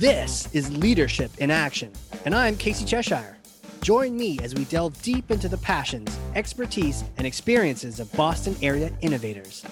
[0.00, 1.92] This is Leadership in Action,
[2.24, 3.36] and I'm Casey Cheshire.
[3.82, 8.90] Join me as we delve deep into the passions, expertise, and experiences of Boston area
[9.02, 9.62] innovators.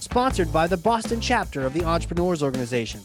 [0.00, 3.00] Sponsored by the Boston chapter of the Entrepreneurs Organization.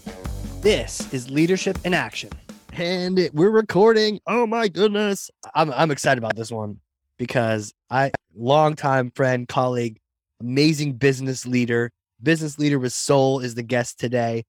[0.62, 2.32] This is Leadership in Action.
[2.72, 4.20] And we're recording.
[4.26, 5.30] Oh my goodness.
[5.54, 6.80] I'm, I'm excited about this one
[7.20, 10.00] because I, longtime friend, colleague,
[10.42, 11.92] amazing business leader,
[12.24, 14.44] business leader with soul is the guest today.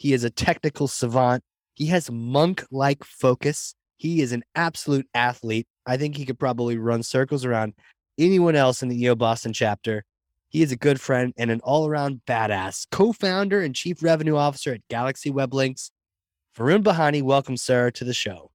[0.00, 1.44] He is a technical savant.
[1.74, 3.74] He has monk like focus.
[3.98, 5.66] He is an absolute athlete.
[5.84, 7.74] I think he could probably run circles around
[8.16, 10.04] anyone else in the EO Boston chapter.
[10.48, 14.36] He is a good friend and an all around badass, co founder and chief revenue
[14.36, 15.90] officer at Galaxy Web Links.
[16.56, 18.50] Varun Bihani, welcome, sir, to the show.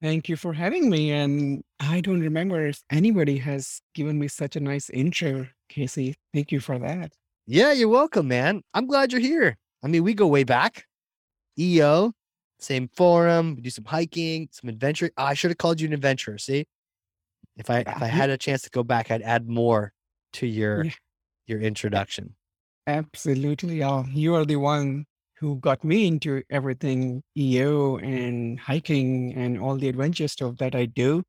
[0.00, 1.12] Thank you for having me.
[1.12, 6.14] And I don't remember if anybody has given me such a nice intro, Casey.
[6.32, 7.12] Thank you for that.
[7.46, 8.62] Yeah, you're welcome, man.
[8.72, 9.58] I'm glad you're here.
[9.82, 10.84] I mean, we go way back.
[11.58, 12.12] EO,
[12.58, 15.10] same forum, we do some hiking, some adventure.
[15.16, 16.38] Oh, I should have called you an adventurer.
[16.38, 16.66] See,
[17.56, 19.92] if I if I had a chance to go back, I'd add more
[20.34, 20.92] to your Yeah.
[21.46, 22.36] your introduction.
[22.86, 23.82] Absolutely.
[23.82, 25.06] Uh, you are the one
[25.38, 30.84] who got me into everything EO and hiking and all the adventure stuff that I
[30.86, 31.22] do.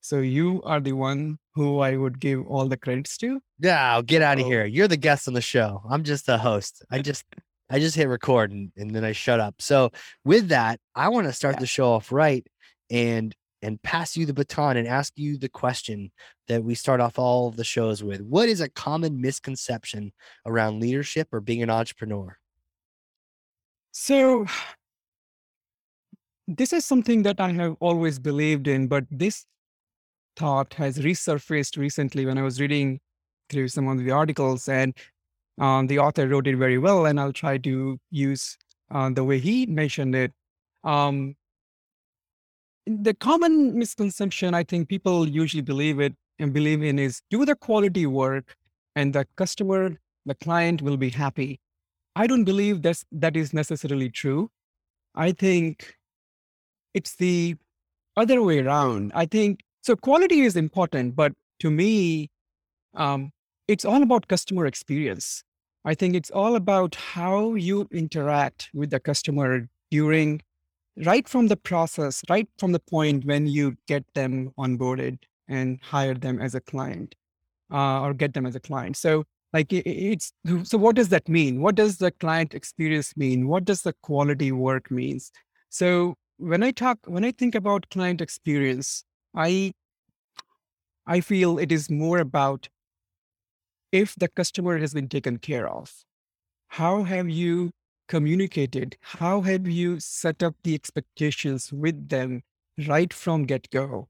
[0.00, 3.40] So you are the one who I would give all the credits to.
[3.58, 4.66] Yeah, get out of So- here.
[4.66, 5.82] You're the guest on the show.
[5.88, 6.84] I'm just the host.
[6.90, 7.24] I just
[7.70, 9.56] I just hit record and, and then I shut up.
[9.60, 9.90] So
[10.24, 11.60] with that, I want to start Yeah.
[11.60, 12.46] the show off right
[12.90, 16.12] and and pass you the baton and ask you the question
[16.48, 18.20] that we start off all of the shows with.
[18.20, 20.12] What is a common misconception
[20.44, 22.36] around leadership or being an entrepreneur?
[23.92, 24.44] So
[26.46, 29.46] this is something that I have always believed in, but this
[30.36, 33.00] thought has resurfaced recently when I was reading
[33.48, 34.94] through some of the articles, and
[35.58, 38.56] um, the author wrote it very well, and I'll try to use
[38.90, 40.32] uh, the way he mentioned it.
[40.82, 41.36] Um,
[42.86, 47.54] the common misconception I think people usually believe it and believe in is do the
[47.54, 48.54] quality work,
[48.96, 49.96] and the customer,
[50.26, 51.60] the client will be happy.
[52.16, 54.50] I don't believe that's, that is necessarily true.
[55.14, 55.94] I think
[56.92, 57.56] it's the
[58.16, 59.12] other way around.
[59.14, 59.96] I think so.
[59.96, 62.30] Quality is important, but to me,
[62.94, 63.30] um,
[63.66, 65.42] it's all about customer experience.
[65.84, 70.40] I think it's all about how you interact with the customer during,
[70.96, 75.18] right from the process, right from the point when you get them onboarded
[75.48, 77.14] and hire them as a client
[77.72, 78.96] uh, or get them as a client.
[78.96, 80.32] So, like, it's
[80.64, 80.78] so.
[80.78, 81.60] What does that mean?
[81.60, 83.46] What does the client experience mean?
[83.46, 85.30] What does the quality work means?
[85.68, 89.72] So, when I talk, when I think about client experience, I
[91.06, 92.68] I feel it is more about
[93.94, 96.04] if the customer has been taken care of.
[96.66, 97.70] How have you
[98.08, 98.96] communicated?
[99.00, 102.42] How have you set up the expectations with them
[102.88, 104.08] right from get go?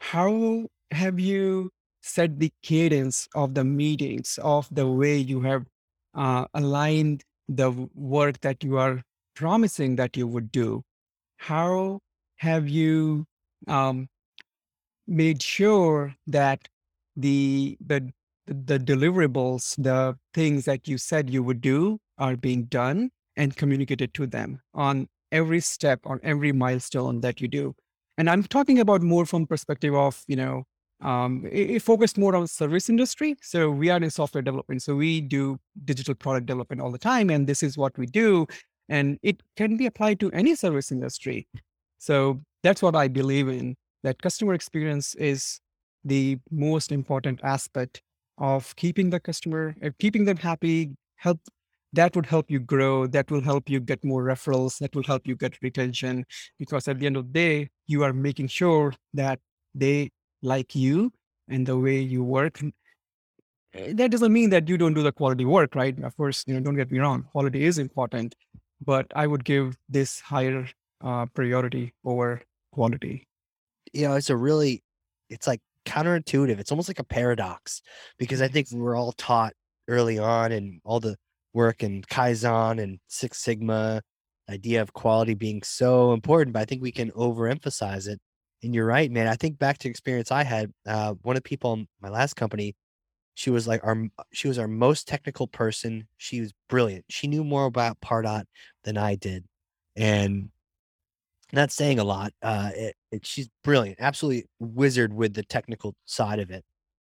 [0.00, 5.66] How have you set the cadence of the meetings, of the way you have
[6.14, 9.02] uh, aligned the work that you are
[9.34, 10.82] promising that you would do?
[11.36, 12.00] How
[12.36, 13.26] have you
[13.66, 14.08] um,
[15.06, 16.66] made sure that
[17.14, 18.10] the the
[18.48, 24.12] the deliverables, the things that you said you would do, are being done and communicated
[24.14, 27.74] to them on every step, on every milestone that you do.
[28.16, 30.64] And I'm talking about more from perspective of you know
[31.00, 33.36] um, it, it focused more on service industry.
[33.42, 37.30] So we are in software development, so we do digital product development all the time,
[37.30, 38.46] and this is what we do,
[38.88, 41.46] and it can be applied to any service industry.
[41.98, 43.76] So that's what I believe in.
[44.02, 45.60] That customer experience is
[46.04, 48.02] the most important aspect
[48.38, 50.90] of keeping the customer, uh, keeping them happy.
[51.16, 51.40] Help
[51.92, 53.06] that would help you grow.
[53.06, 54.78] That will help you get more referrals.
[54.78, 56.24] That will help you get retention.
[56.58, 59.40] Because at the end of the day, you are making sure that
[59.74, 60.10] they
[60.42, 61.12] like you
[61.48, 62.60] and the way you work.
[62.62, 65.98] Uh, That doesn't mean that you don't do the quality work, right?
[66.02, 67.24] Of course, you know, don't get me wrong.
[67.32, 68.34] Quality is important,
[68.84, 70.68] but I would give this higher
[71.02, 72.42] uh, priority over
[72.72, 73.26] quality.
[73.92, 74.82] you know, it's a really,
[75.30, 76.58] it's like counterintuitive.
[76.58, 77.80] It's almost like a paradox
[78.18, 79.54] because I think we're all taught
[79.88, 81.16] early on and all the
[81.54, 84.02] work in Kaizen and Six Sigma,
[84.50, 88.20] idea of quality being so important, but I think we can overemphasize it.
[88.62, 89.28] And you're right, man.
[89.28, 90.72] I think back to experience I had.
[90.86, 92.74] Uh, one of the people in my last company,
[93.34, 93.96] she was like our,
[94.32, 96.08] she was our most technical person.
[96.16, 97.04] She was brilliant.
[97.08, 98.44] She knew more about Pardot
[98.84, 99.44] than I did,
[99.96, 100.50] and
[101.52, 102.32] not saying a lot.
[102.42, 106.64] Uh, it, she's brilliant, absolutely wizard with the technical side of it.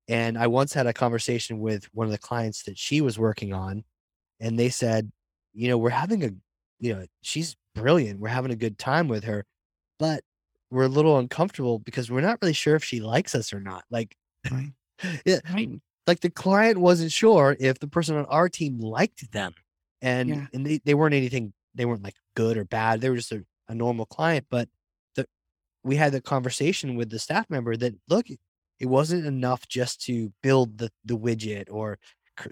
[0.07, 3.53] And I once had a conversation with one of the clients that she was working
[3.53, 3.83] on,
[4.39, 5.11] and they said,
[5.53, 6.31] you know, we're having a,
[6.79, 8.19] you know, she's brilliant.
[8.19, 9.45] We're having a good time with her,
[9.99, 10.23] but
[10.71, 13.85] we're a little uncomfortable because we're not really sure if she likes us or not.
[13.91, 14.15] Like,
[14.49, 14.73] Right.
[15.25, 15.81] yeah, Right.
[16.07, 19.53] like the client wasn't sure if the person on our team liked them,
[20.01, 20.47] and Yeah.
[20.53, 21.53] and they, they weren't anything.
[21.75, 23.01] They weren't like good or bad.
[23.01, 24.69] They were just a, a normal client, but
[25.83, 30.31] we had the conversation with the staff member that look, it wasn't enough just to
[30.43, 31.99] build the the widget or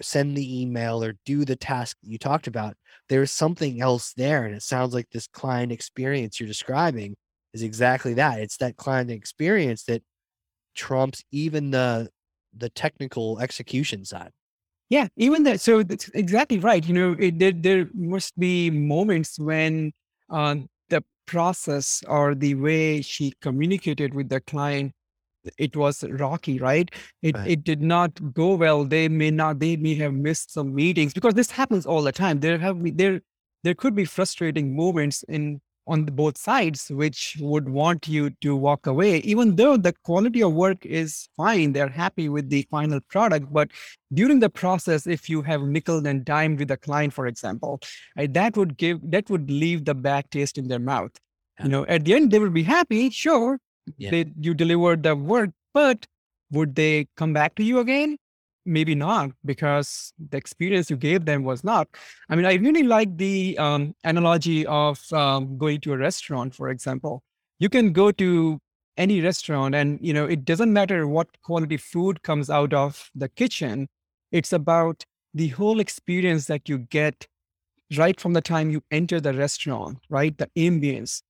[0.00, 2.76] send the email or do the task you talked about.
[3.08, 7.16] There's something else there, and it sounds like this client experience you're describing
[7.52, 8.40] is exactly that.
[8.40, 10.02] It's that client experience that
[10.74, 12.10] trumps even the
[12.56, 14.30] the technical execution side.
[14.88, 15.60] Yeah, even that.
[15.60, 16.86] So that's exactly right.
[16.86, 19.92] You know, it, there there must be moments when
[20.28, 20.68] the
[21.30, 24.92] process or the way she communicated with the client,
[25.58, 26.90] it was rocky, right?
[27.22, 27.50] It Right.
[27.52, 28.84] it did not go well.
[28.84, 29.60] They may not.
[29.60, 32.40] They may have missed some meetings because this happens all the time.
[32.40, 33.20] There have there
[33.64, 38.86] there could be frustrating moments in on both sides which would want you to walk
[38.86, 43.52] away even though the quality of work is fine they're happy with the final product
[43.52, 43.70] but
[44.12, 47.80] during the process if you have nickel and dimed with a client for example
[48.16, 51.12] right, that would give that would leave the bad taste in their mouth
[51.58, 51.64] Yeah.
[51.64, 53.58] you know at the end they will be happy sure
[53.96, 54.10] Yeah.
[54.10, 56.06] they you delivered the work but
[56.52, 58.16] would they come back to you again
[58.66, 61.88] maybe not because the experience you gave them was not.
[62.28, 66.68] I mean i really like the um, analogy of um, going to a restaurant for
[66.68, 67.22] example.
[67.58, 68.60] You can go to
[68.96, 73.28] any restaurant and you know it doesn't matter what quality food comes out of the
[73.28, 73.88] kitchen
[74.30, 77.26] it's about the whole experience that you get
[77.96, 80.36] right from the time you enter the restaurant right?
[80.36, 81.22] The ambience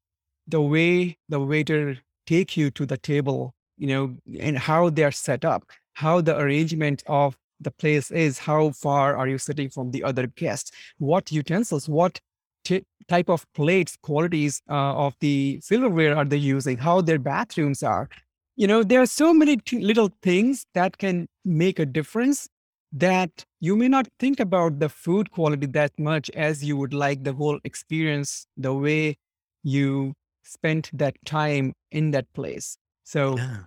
[0.49, 5.45] the way the waiter take you to the table you know and how they're set
[5.45, 10.03] up how the arrangement of the place is how far are you sitting from the
[10.03, 10.71] other guests?
[10.99, 12.21] What utensils what
[12.65, 16.79] t- type of plates qualities uh, of the silverware are they using?
[16.79, 18.09] How their bathrooms are?
[18.57, 22.49] You know there are so many t- little things that can make a difference
[22.93, 27.25] that you may not think about the food quality that much as you would like
[27.25, 29.17] the whole experience the way
[29.63, 32.77] you spent that time in that place.
[33.05, 33.65] So Yeah.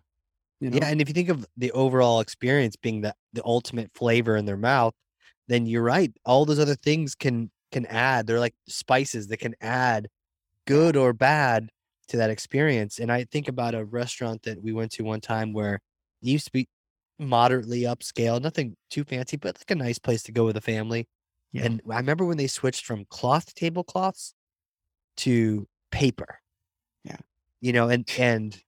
[0.63, 3.92] You know Yeah, and if you think of the overall experience being the the ultimate
[3.94, 4.94] flavor in their mouth,
[5.48, 6.12] then you're right.
[6.25, 8.27] All those other things can can add.
[8.27, 10.10] They're like spices that can add
[10.68, 11.71] good or bad
[12.10, 13.00] to that experience.
[13.00, 15.81] And I think about a restaurant that we went to one time where it
[16.21, 16.69] used to be
[17.19, 21.07] moderately upscale, nothing too fancy, but like a nice place to go with a family.
[21.51, 21.65] Yeah.
[21.65, 24.33] And I remember when they switched from cloth tablecloths
[25.18, 26.39] to paper.
[27.04, 27.18] Yeah.
[27.62, 28.62] You know, and and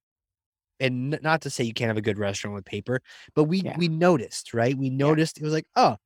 [0.80, 3.02] and not to say you can't have a good restaurant with paper,
[3.36, 3.76] but we Yeah.
[3.76, 4.78] we noticed, right?
[4.78, 5.98] We noticed it was like, oh,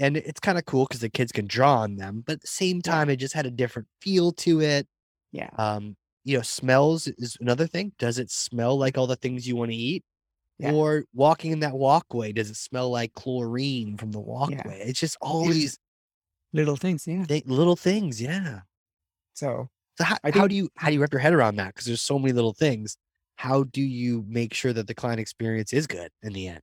[0.00, 2.46] and it's kind of cool because the kids can draw on them, but at the
[2.48, 2.82] same Yeah.
[2.82, 4.88] time, it just had a different feel to it.
[5.32, 7.92] yeah Um, you know, smells is another thing.
[7.98, 10.04] Does it smell like all the things you want to eat?
[10.58, 10.72] Yeah.
[10.72, 14.80] Or walking in that walkway, does it smell like chlorine from the walkway?
[14.80, 15.78] It's just all these
[16.52, 18.60] little things yeah thi- little things, yeah.
[19.34, 19.68] so
[19.98, 21.68] So how, I how do you how do you wrap your head around that?
[21.74, 22.96] Because there's so many little things.
[23.36, 26.62] How do you make sure that the client experience is good in the end?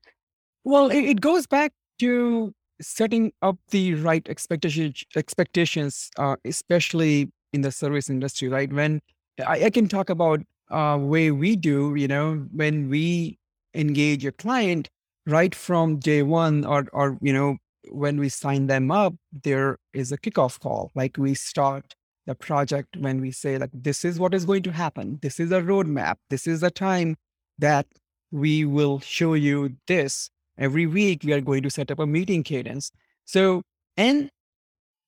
[0.63, 7.71] Well, it, goes back to setting up the right expectation, expectations, uh, especially in the
[7.71, 8.71] service industry, right?
[8.71, 9.01] When
[9.45, 13.37] I, I can talk about uh, way we do, you know, when we
[13.73, 14.89] engage a client
[15.27, 17.57] right from day one, or or you know,
[17.89, 19.13] when we sign them up,
[19.43, 20.91] there is a kickoff call.
[20.95, 21.95] Like we start
[22.31, 25.19] the project when we say like this is what is going to happen.
[25.21, 26.15] This is a roadmap.
[26.29, 27.17] This is a time
[27.59, 27.85] that
[28.31, 32.43] we will show you this every week we are going to set up a meeting
[32.43, 32.91] cadence
[33.25, 33.61] so
[33.97, 34.29] and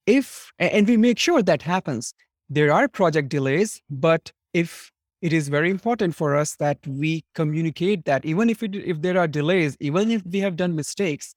[0.06, 2.13] if and we make sure that happens
[2.50, 8.03] there are project delays but if it is very important for us that we communicate
[8.03, 11.34] that even if it, if there are delays even if we have done mistakes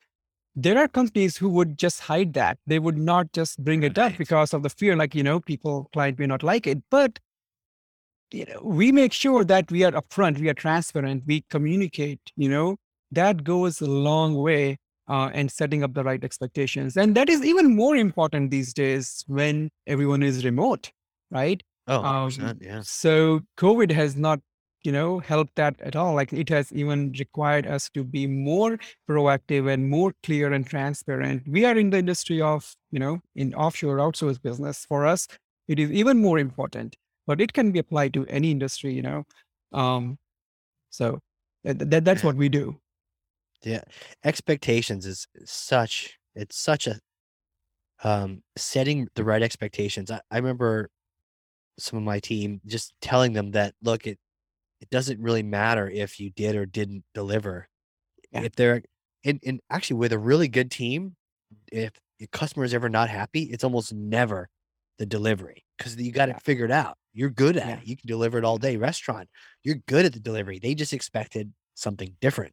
[0.59, 4.17] there are companies who would just hide that they would not just bring it up
[4.17, 7.19] because of the fear like you know people client may not like it but
[8.33, 12.49] you know, we make sure that we are upfront, we are transparent, we communicate, you
[12.49, 12.77] know,
[13.13, 16.97] that goes a long way uh, and setting up the right expectations.
[16.97, 20.91] And that is even more important these days when everyone is remote,
[21.31, 21.63] right?
[21.87, 22.81] Oh, Um, yeah.
[22.83, 24.41] So COVID has not,
[24.87, 26.15] you know, help that at all.
[26.15, 28.79] Like it has even required us to be more
[29.11, 31.43] proactive and more clear and transparent.
[31.47, 34.87] We are in the industry of, you know, in offshore outsource business.
[34.89, 35.27] For us,
[35.69, 39.25] it is even more important, but it can be applied to any industry, you know.
[39.73, 40.19] Um,
[40.91, 41.19] so
[41.65, 42.79] that, that that's what we do.
[43.65, 43.83] Yeah.
[44.25, 47.01] Expectations is such it's such a
[48.05, 50.11] um setting the right expectations.
[50.11, 50.91] I, I remember
[51.79, 54.19] some of my team, just telling them that look, it
[54.81, 57.69] it doesn't really matter if you did or didn't deliver.
[58.33, 58.43] Yeah.
[58.43, 58.83] If they're
[59.25, 61.17] and, and actually with a really good team,
[61.73, 64.49] if your customer is ever not happy, it's almost never
[64.99, 66.37] the delivery because you got Yeah.
[66.37, 66.97] it figured out.
[67.13, 67.77] You're good at Yeah.
[67.79, 67.87] it.
[67.87, 68.77] You can deliver it all day.
[68.77, 69.29] Restaurant,
[69.63, 70.59] you're good at the delivery.
[70.59, 72.53] They just expected something different.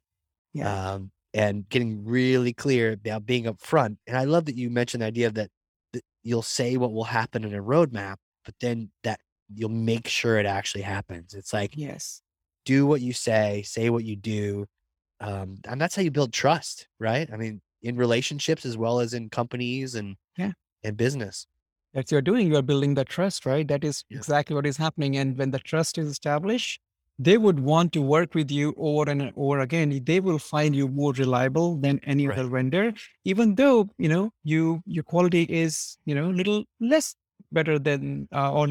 [0.54, 0.94] Yeah.
[0.94, 3.98] Um, and getting really clear about being upfront.
[4.06, 5.50] And I love that you mentioned the idea of that,
[5.94, 9.20] that you'll say what will happen in a roadmap, but then that
[9.56, 11.34] you'll make sure it actually happens.
[11.34, 12.22] It's like Yes.
[12.66, 14.66] do what you say, say what you do.
[15.20, 17.30] Um, and that's how you build trust, right?
[17.32, 20.54] I mean, in relationships as well as in companies and Yeah.
[20.84, 21.48] and business.
[21.94, 22.48] That's you're doing.
[22.52, 23.68] You're building the trust, right?
[23.68, 24.18] That is Yeah.
[24.18, 25.18] exactly what is happening.
[25.18, 26.82] And when the trust is established,
[27.20, 30.02] they would want to work with you over and over again.
[30.04, 32.40] They will find you more reliable than any Right.
[32.40, 32.94] other vendor,
[33.24, 37.16] even though you know you your quality is you know a little less
[37.52, 38.68] better than uh, or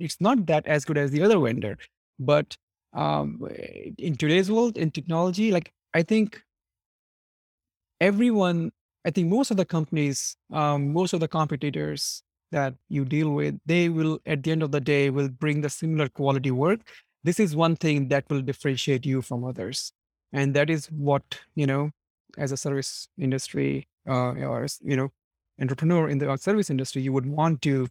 [0.00, 1.78] it's not that as good as the other vendor.
[2.18, 2.56] But
[2.92, 3.40] um,
[3.98, 6.42] in today's world, in technology, like I think
[8.00, 8.72] everyone,
[9.04, 13.58] I think most of the companies, um, most of the competitors that you deal with,
[13.64, 16.80] they will, at the end of the day, will bring the similar quality work.
[17.22, 19.92] This is one thing that will differentiate you from others.
[20.32, 21.22] And that is what,
[21.54, 21.90] you know,
[22.38, 25.10] as a service industry uh, or, you know,
[25.60, 27.88] entrepreneur in the service industry, you would want to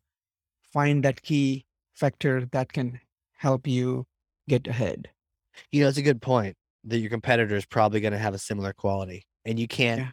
[0.74, 1.66] find that key
[2.00, 3.00] factor that can
[3.34, 4.06] help you
[4.48, 5.10] get ahead.
[5.72, 8.40] You know, it's a good point that your competitor is probably going to have a
[8.40, 10.12] similar quality, and you can't Yeah.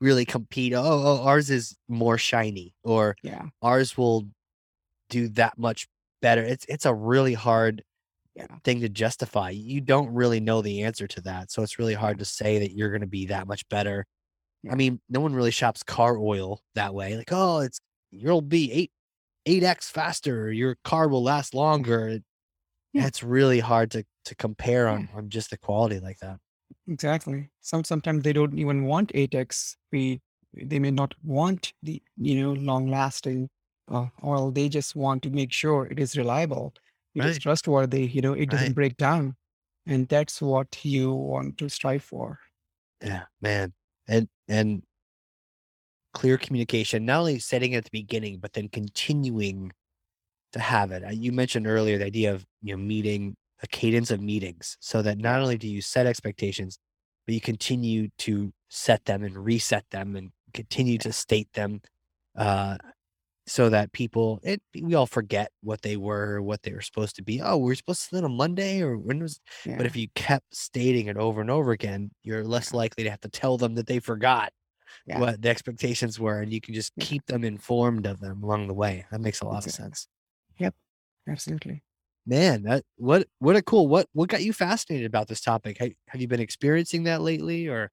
[0.00, 0.74] really compete.
[0.74, 3.48] Oh, oh, ours is more shiny, or Yeah.
[3.62, 4.28] ours will
[5.10, 5.88] do that much
[6.22, 6.42] better.
[6.42, 7.84] It's it's a really hard
[8.34, 8.58] Yeah.
[8.64, 9.50] thing to justify.
[9.50, 12.72] You don't really know the answer to that, so it's really hard to say that
[12.72, 14.06] you're going to be that much better.
[14.62, 14.72] Yeah.
[14.72, 17.16] I mean, no one really shops car oil that way.
[17.16, 18.92] Like, oh, it's you'll be eight
[19.46, 20.52] eight x faster.
[20.52, 22.20] Your car will last longer.
[22.92, 23.06] Yeah.
[23.06, 26.38] It's really hard to to compare on on just the quality like that.
[26.88, 27.50] Exactly.
[27.60, 30.20] Some sometimes they don't even want 8x speed.
[30.54, 33.48] They may not want the you know long lasting
[33.90, 34.50] uh, oil.
[34.50, 36.74] They just want to make sure it is reliable,
[37.14, 37.42] it is Right.
[37.42, 38.06] trustworthy.
[38.06, 38.74] You know, it doesn't Right.
[38.74, 39.36] break down,
[39.86, 42.38] and that's what you want to strive for.
[43.02, 43.72] Yeah, man.
[44.08, 44.82] And and
[46.12, 49.72] clear communication, not only setting it at the beginning, but then continuing
[50.52, 51.04] to have it.
[51.04, 55.02] Uh, You mentioned earlier the idea of you know meeting a cadence of meetings so
[55.02, 56.78] that not only do you set expectations,
[57.26, 61.80] but you continue to set them and reset them and continue to state them
[62.36, 62.76] uh
[63.46, 67.16] so that people it we all forget what they were or what they were supposed
[67.16, 67.40] to be.
[67.42, 69.78] Oh, we are supposed to sit on Monday or when was Yeah.
[69.78, 73.20] but if you kept stating it over and over again, you're less likely to have
[73.22, 74.52] to tell them that they forgot
[75.06, 75.18] Yeah.
[75.18, 78.74] what the expectations were, and you can just keep them informed of them along the
[78.74, 79.06] way.
[79.10, 80.08] That makes a lot of sense
[80.58, 80.74] yep
[81.28, 81.82] Absolutely.
[82.26, 85.78] Man, that what what a cool what what got you fascinated about this topic?
[85.78, 87.90] Have, have you been experiencing that lately, or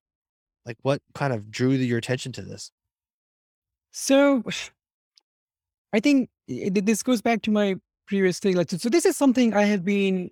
[0.66, 2.72] like what kind of drew your attention to this?
[3.92, 4.44] So
[5.94, 7.75] I think this goes back to my
[8.08, 8.56] previous thing.
[8.56, 10.30] Like, so, this is something I have been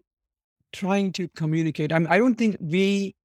[0.73, 1.91] trying to communicate.
[1.91, 3.15] I, I don't think we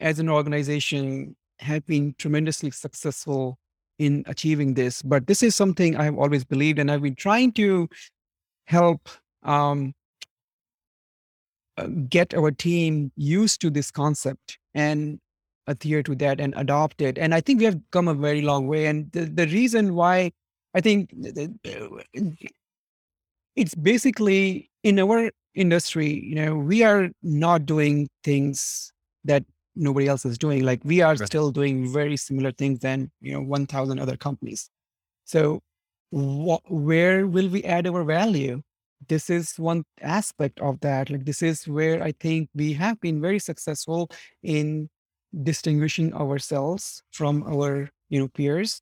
[0.00, 3.58] as an organization have been tremendously successful
[3.98, 7.88] in achieving this, but this is something I've always believed, and I've been trying to
[8.66, 9.08] help
[9.42, 9.92] um,
[11.76, 15.18] uh, get our team used to this concept and
[15.66, 17.18] adhere to that and adopt it.
[17.18, 18.86] And I think we have come a very long way.
[18.86, 20.32] And the, the reason why
[20.74, 22.52] I think th- th-
[23.54, 28.92] it's basically in our industry, you know, we are not doing things
[29.24, 29.44] that
[29.76, 30.64] nobody else is doing.
[30.64, 31.28] Like we are Right.
[31.28, 34.70] still doing very similar things than, you know, 1,000 other companies.
[35.24, 35.60] So
[36.10, 38.62] wha- where will we add our value?
[39.08, 41.10] This is one aspect of that.
[41.10, 44.10] Like this is where I think we have been very successful
[44.42, 44.90] in
[45.42, 48.80] distinguishing ourselves from our, you know, peers.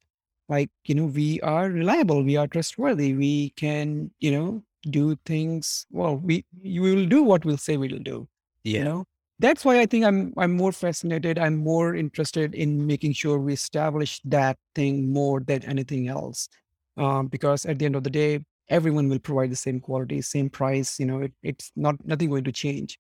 [0.48, 5.86] Like, you know, we are reliable, we are trustworthy, we can, you know, do things
[5.90, 8.26] well, we you will do what we'll say we'll do
[8.64, 9.04] you know
[9.40, 13.52] that's why i think i'm i'm more fascinated i'm more interested in making sure we
[13.52, 16.48] establish that thing more than anything else.
[16.96, 20.50] Um, because at the end of the day everyone will provide the same quality same
[20.50, 22.98] price you know it, it's not nothing going to change.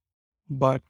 [0.48, 0.82] But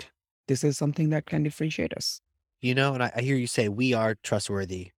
[0.51, 2.21] this is something that can differentiate us.
[2.61, 4.91] You know, and I, I hear you say we are trustworthy,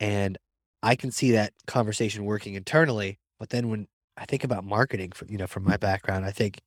[0.00, 0.36] and
[0.82, 3.20] I can see that conversation working internally.
[3.38, 6.60] But then when I think about marketing, for, you know, from my background, I think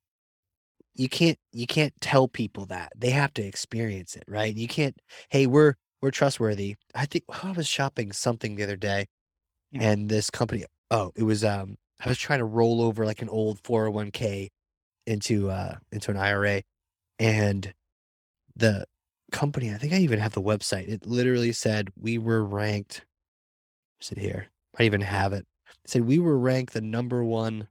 [0.97, 4.55] you can't you can't tell people that they have to experience it, right?
[4.55, 4.97] You can't.
[5.29, 6.75] Hey, we're we're trustworthy.
[6.95, 9.07] I think I was shopping something the other day,
[9.71, 9.91] Yeah.
[9.91, 10.65] and this company.
[10.91, 14.49] Oh, it was um I was trying to roll over like an old 401k
[15.07, 16.63] into uh into an IRA
[17.19, 17.73] and
[18.55, 18.85] the
[19.31, 20.87] company, I think I even have the website.
[20.89, 23.05] It literally said we were ranked
[24.01, 24.47] is it here?
[24.79, 25.45] I even have it.
[25.83, 27.67] It said we were ranked the number one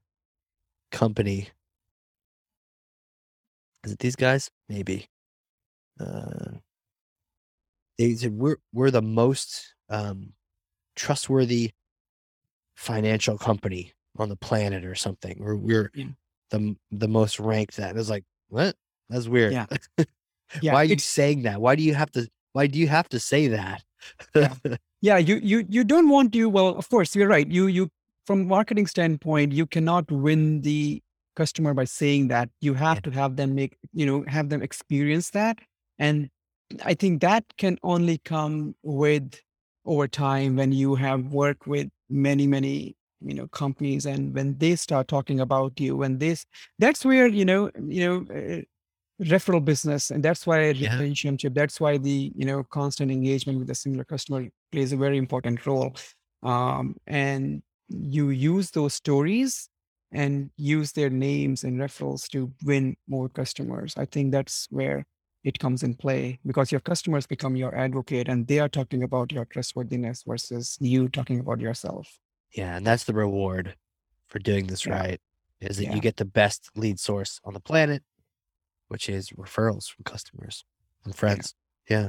[0.93, 1.51] company.
[3.87, 4.51] Is it these guys?
[4.69, 5.09] Maybe.
[5.99, 6.59] Uh,
[7.99, 10.33] they said we're we're the most um,
[10.97, 11.73] trustworthy
[12.77, 15.39] financial company on the planet or something.
[15.41, 16.07] Or we're Yeah.
[16.51, 17.91] the the most ranked that.
[17.91, 18.77] And I was like, what?
[19.09, 19.53] That's weird.
[19.53, 19.67] Yeah.
[20.63, 21.61] Yeah, why are you it's- saying that?
[21.61, 23.83] Why do you have to why do you have to say that?
[24.35, 24.55] Yeah.
[25.03, 27.91] yeah you you you don't want to well of course you're right you you
[28.27, 31.03] from marketing standpoint you cannot win the
[31.37, 33.01] customer by saying that you have Yeah.
[33.03, 35.59] to have them make you know have them experience that
[35.99, 36.29] and
[36.85, 39.41] i think that can only come with
[39.85, 44.77] over time when you have worked with many many you know companies and when they
[44.77, 46.45] start talking about you when this
[46.79, 48.61] that's where you know you know uh,
[49.23, 50.99] referral business and that's why Yeah.
[50.99, 55.17] relationship that's why the you know constant engagement with a similar customer plays a very
[55.17, 55.95] important role
[56.43, 59.69] um, and you use those stories
[60.17, 64.99] and use their names and referrals to win more customers i think that's where
[65.45, 69.31] it comes in play because your customers become your advocate and they are talking about
[69.37, 72.07] your trustworthiness versus you talking about yourself
[72.61, 73.67] Yeah, and that's the reward
[74.31, 74.99] for doing this Yeah.
[75.01, 75.21] right
[75.61, 75.95] is that Yeah.
[75.95, 78.03] you get the best lead source on the planet,
[78.89, 80.65] which is referrals from customers
[81.05, 81.55] and friends.
[81.89, 82.09] Yeah.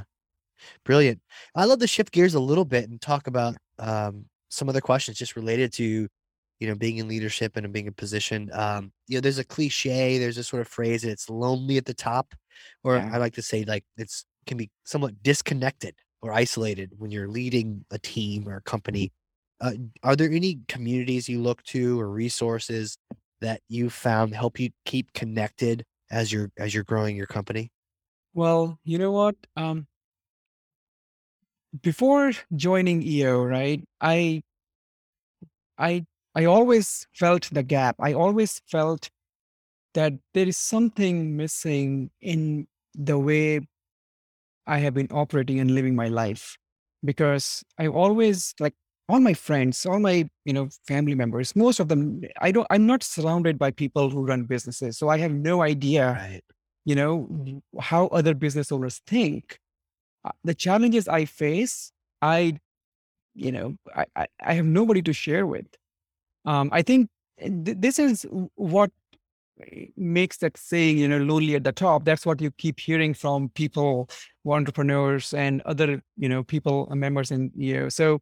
[0.83, 1.19] Brilliant.
[1.55, 5.17] I love to shift gears a little bit and talk about um, some other questions
[5.17, 6.07] just related to,
[6.59, 8.49] you know, being in leadership and being in position.
[8.53, 11.85] Um, you know, there's a cliche, there's a sort of phrase that it's lonely at
[11.85, 12.33] the top,
[12.83, 13.09] or Yeah.
[13.11, 17.85] I like to say like it's can be somewhat disconnected or isolated when you're leading
[17.91, 19.11] a team or a company.
[19.59, 19.73] Uh,
[20.03, 22.97] are there any communities you look to or resources
[23.41, 27.71] that you found help you keep connected as you're as you're growing your company?
[28.33, 29.35] Well, you know what?
[29.57, 29.87] Um,
[31.81, 33.83] before joining EO, right?
[34.01, 34.41] I,
[35.77, 36.05] I,
[36.37, 37.97] I always felt the gap.
[37.99, 39.09] I always felt
[39.95, 43.61] that there is something missing in the way
[44.65, 46.57] I have been operating and living my life,
[47.03, 48.73] because I always like
[49.09, 52.21] all my friends, all my you know family members, most of them.
[52.41, 52.67] I don't.
[52.69, 56.41] I'm not surrounded by people who run businesses, so I have no idea Right.
[56.85, 59.59] you know how other business owners think
[60.25, 61.75] Uh, the challenges i face
[62.21, 62.39] i
[63.45, 63.67] you know
[64.01, 65.67] i i, I have nobody to share with
[66.47, 68.91] um i think th- this is what
[69.61, 72.05] eh, makes that saying you know lonely at the top.
[72.05, 74.09] That's what you keep hearing from people
[74.57, 77.89] entrepreneurs and other EO know people uh, members in EO.
[77.89, 78.21] So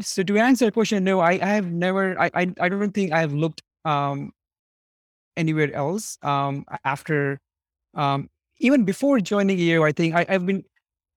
[0.00, 3.12] so to answer your question no i, I have never I, I i don't think
[3.12, 4.32] i've looked um
[5.36, 7.40] anywhere else um after
[7.94, 10.64] um even before joining you i think I, i've been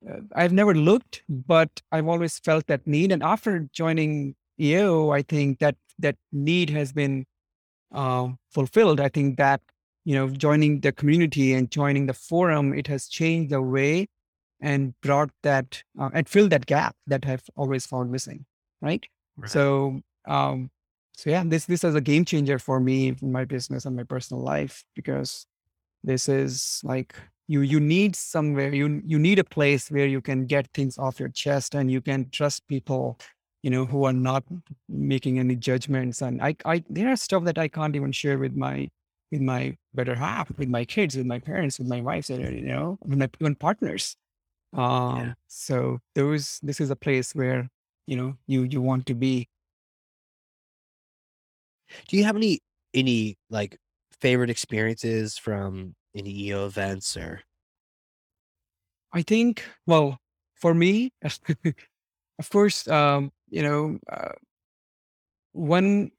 [0.10, 3.12] uh, i've never looked but i've always felt that need.
[3.12, 7.25] And after joining EO, I think that that need has been
[7.91, 8.99] um, fulfilled.
[8.99, 9.61] I think that
[10.05, 14.07] you know joining the community and joining the forum, it has changed the way
[14.61, 18.45] and brought that uh, and filled that gap that I've always found missing.
[18.81, 19.05] Right.
[19.37, 19.49] Right.
[19.49, 20.69] So um,
[21.15, 24.03] so yeah, this this is a game changer for me in my business and my
[24.03, 25.45] personal life because
[26.03, 27.15] this is like
[27.47, 31.19] you you need somewhere you you need a place where you can get things off
[31.19, 33.19] your chest and you can trust people
[33.63, 34.43] you know who are not
[34.89, 38.56] making any judgments and i i there are stuff that i can't even share with
[38.56, 38.89] my
[39.32, 42.99] with my better half with my kids with my parents with my wife you know
[43.04, 44.15] with my even partners.
[44.73, 47.69] Um so those this is a place where
[48.06, 49.47] you know you you want to be.
[52.08, 52.60] Do you have any
[52.93, 53.78] any like
[54.21, 57.41] favorite experiences from any EO events or?
[59.13, 60.17] I think, well,
[60.56, 64.31] for me, of course, um, EO know, uh,
[65.53, 66.11] one,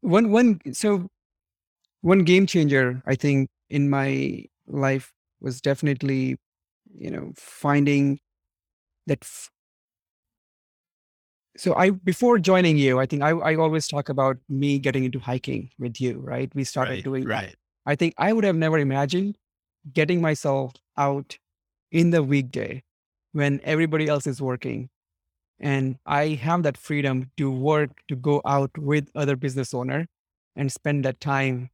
[0.00, 1.08] one, one, so
[2.02, 6.36] one game changer, I think, in my life was definitely,
[6.94, 8.18] you know, finding
[9.06, 9.18] that.
[9.22, 9.50] F-
[11.56, 15.18] so I, before joining you, I think I, I always talk about me getting into
[15.18, 16.50] hiking with you, right?
[16.54, 17.54] We started doing right.
[17.86, 19.36] I think I would have never imagined
[19.92, 21.38] getting myself out
[21.92, 22.82] in the weekday
[23.32, 24.90] when everybody else is working.
[25.60, 30.06] And I have that freedom to work, to go out with other business owner
[30.56, 31.70] and spend that time,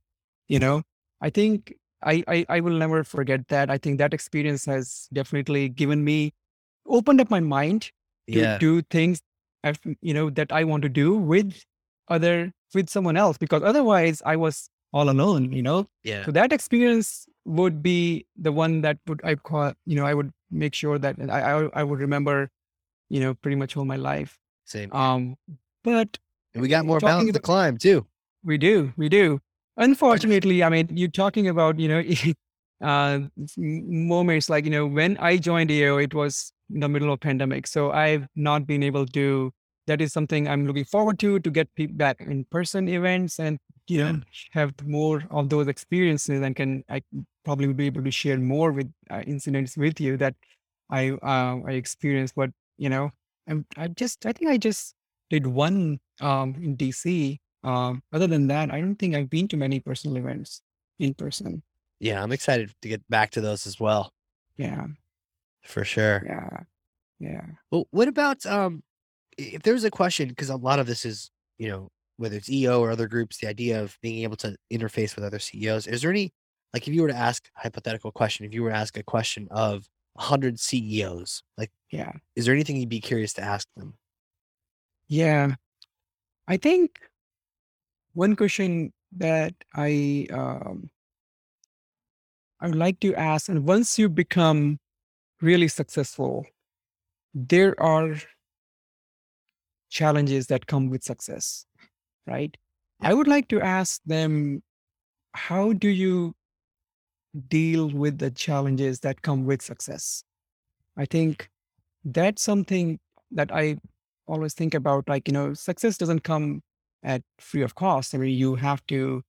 [0.48, 0.82] you know.
[1.20, 3.70] I think I, I, I will never forget that.
[3.70, 6.34] I think that experience has definitely given me,
[6.86, 7.92] opened up my mind
[8.30, 8.58] to Yeah.
[8.58, 9.20] do things,
[9.64, 11.64] I've- you know, that I want to do with
[12.08, 15.86] other with someone else because otherwise I was all alone, you know.
[16.04, 16.24] Yeah.
[16.24, 20.32] So that experience would be the one that would I call you know I would
[20.50, 22.50] make sure that I I, I would remember,
[23.08, 24.38] you know, pretty much all my life.
[24.64, 24.92] Same.
[24.92, 25.36] Um,
[25.84, 26.18] but
[26.54, 28.06] and we got more mountains to climb too.
[28.42, 29.40] we do, we do.
[29.76, 32.02] Unfortunately, I mean, you're talking about, you know,
[32.82, 33.20] uh,
[33.58, 37.66] moments like, you know, when I joined EO, it was in the middle of pandemic.
[37.66, 39.52] So I've not been able to,
[39.86, 43.98] that is something I'm looking forward to, to get back in person events and, you
[43.98, 44.20] know,
[44.52, 47.02] have more of those experiences and can, I
[47.44, 50.34] probably will be able to share more with uh, incidents with you that
[50.90, 52.34] I, uh, I experienced.
[52.34, 53.10] But, you know,
[53.48, 54.94] I'm, I just, I think I just
[55.30, 59.56] did one um, in DC um, other than that, I don't think I've been to
[59.56, 60.62] many personal events
[61.00, 61.64] in person.
[61.98, 64.12] Yeah, I'm excited to get back to those as well,
[64.56, 64.86] Yeah,
[65.64, 66.22] for sure.
[66.24, 66.60] yeah,
[67.18, 67.44] yeah.
[67.72, 68.84] Well, what about um,
[69.36, 72.80] if there's a question because a lot of this is you know whether it's EO
[72.80, 75.86] or other groups, the idea of being able to interface with other CEOs.
[75.88, 76.32] Is there any
[76.72, 79.02] like if you were to ask a hypothetical question, if you were to ask a
[79.02, 79.86] question of
[80.18, 82.12] hundred CEOs, like Yeah.
[82.34, 83.94] is there anything you'd be curious to ask them?
[85.08, 85.54] Yeah.
[86.48, 86.98] I think
[88.14, 90.90] one question that I um,
[92.60, 94.78] I would like to ask, and once you become
[95.40, 96.46] really successful,
[97.34, 98.16] there are
[99.90, 101.66] challenges that come with success,
[102.26, 102.56] right?
[103.00, 104.62] I would like to ask them,
[105.34, 106.34] how do you
[107.48, 110.22] deal with the challenges that come with success?
[110.96, 111.48] I think
[112.04, 112.98] that's something
[113.32, 113.78] that I
[114.26, 115.08] always think about.
[115.08, 116.62] Like, you know, success doesn't come
[117.02, 118.14] at free of cost.
[118.14, 119.22] I mean, you have to,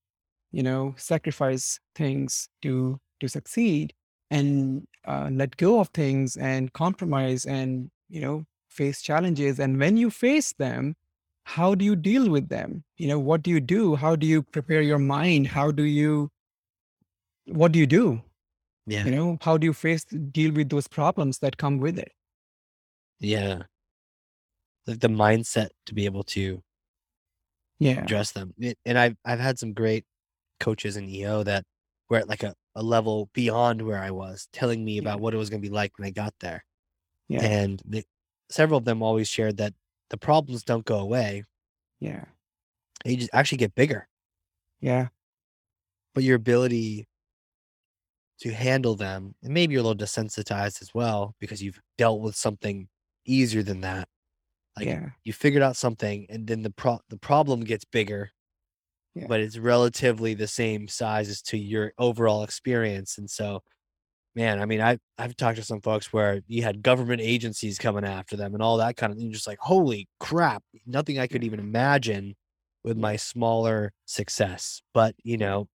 [0.51, 3.93] you know, sacrifice things to to succeed
[4.29, 9.59] and uh, let go of things and compromise and you know face challenges.
[9.59, 10.95] And when you face them,
[11.45, 12.83] how do you deal with them?
[12.97, 13.95] You know, what do you do?
[13.95, 15.47] How do you prepare your mind?
[15.47, 16.29] How do you
[17.47, 18.21] what do you do?
[18.85, 22.11] Yeah, You know, how do you face deal with those problems that come with it?
[23.19, 23.63] yeah.
[24.85, 26.63] Like the mindset to be able to
[27.79, 28.01] Yeah.
[28.03, 28.53] address them.
[28.57, 30.05] It- And I've I've had some great
[30.59, 31.65] coaches in EO that
[32.09, 35.37] were at like a, a level beyond where I was, telling me about what it
[35.37, 36.63] was going to be like when I got there.
[37.27, 37.41] Yeah.
[37.43, 38.05] And the,
[38.49, 39.73] several of them always shared that
[40.09, 41.43] the problems don't go away;
[41.99, 42.23] Yeah.
[43.03, 44.07] they just actually get bigger.
[44.79, 45.09] Yeah.
[46.13, 47.07] But your ability
[48.39, 52.35] to handle them, and maybe you're a little desensitized as well because you've dealt with
[52.35, 52.87] something
[53.25, 54.07] easier than that.
[54.77, 55.09] Like yeah.
[55.23, 58.29] you figured out something, and then the pro- the problem gets bigger,
[59.15, 59.25] Yeah.
[59.27, 63.17] but it's relatively the same size as to your overall experience.
[63.17, 63.63] And so,
[64.35, 68.05] man, I mean, I I've talked to some folks where you had government agencies coming
[68.05, 69.31] after them and all that kind of thing.
[69.31, 72.35] Just like, holy crap, nothing I could even imagine
[72.83, 74.81] with my smaller success.
[74.93, 75.67] But you know,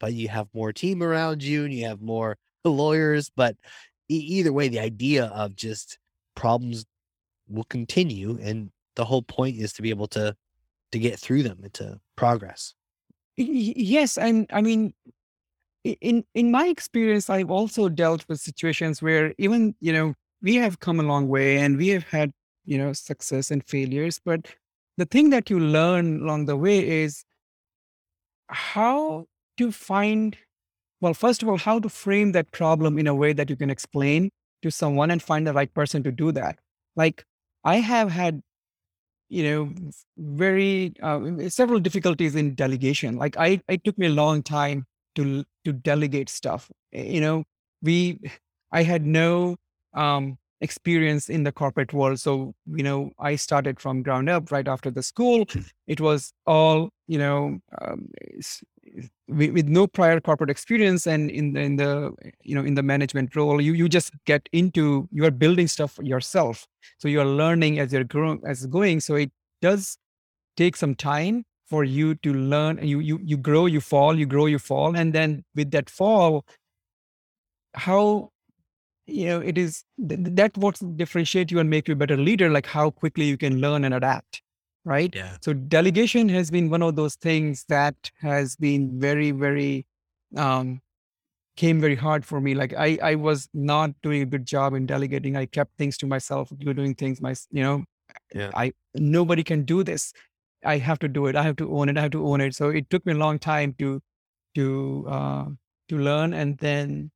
[0.00, 3.30] but you have more team around you and you have more lawyers.
[3.34, 3.56] But
[4.08, 5.98] e- either way, the idea of just
[6.34, 6.84] problems
[7.48, 10.36] will continue, and the whole point is to be able to
[10.92, 12.74] to get through them and to progress.
[13.36, 14.94] Yes, and I mean,
[15.84, 20.80] in in my experience, I've also dealt with situations where even you know we have
[20.80, 22.32] come a long way and we have had
[22.64, 24.46] you know success and failures, but
[24.96, 27.24] the thing that you learn along the way is
[28.48, 29.26] how
[29.58, 30.36] to find
[31.00, 33.70] well, first of all, how to frame that problem in a way that you can
[33.70, 34.30] explain
[34.62, 36.58] to someone and find the right person to do that.
[36.96, 37.24] Like
[37.64, 38.42] I have had
[39.28, 44.42] you know very uh, several difficulties in delegation like i it took me a long
[44.42, 47.42] time to to delegate stuff Eh, you know
[47.82, 48.20] we
[48.72, 49.56] i had no
[49.94, 52.20] um experience in the corporate world.
[52.20, 55.46] So you know i started from ground up right after the school.
[55.86, 58.08] It was all you know um,
[59.28, 62.82] with, with no prior corporate experience and in the, in the you know in the
[62.82, 66.66] management role you you just get into you are building stuff yourself.
[66.98, 69.00] So you're learning as you're growing as going.
[69.00, 69.98] So it does
[70.56, 72.78] take some time for you to learn.
[72.78, 74.96] And you you you grow you fall you grow you fall.
[74.96, 76.44] And then with that fall
[77.74, 78.30] how
[79.06, 82.16] you know it is th- th- that what differentiate you and make you a better
[82.16, 84.42] leader like how quickly you can learn and adapt
[84.84, 85.14] right?
[85.16, 85.36] Yeah.
[85.40, 89.86] so delegation has been one of those things that has been very very
[90.36, 90.80] um
[91.56, 92.54] came very hard for me.
[92.54, 95.36] Like i i was not doing a good job in delegating.
[95.36, 97.84] I kept things to myself you're doing things my you know
[98.34, 98.50] Yeah.
[98.54, 100.12] i nobody can do this.
[100.64, 101.36] I have to do it.
[101.36, 101.98] I have to own it.
[101.98, 102.54] I have to own it.
[102.54, 104.00] So it took me a long time to
[104.54, 105.46] to uh
[105.88, 106.32] to learn.
[106.34, 107.10] And then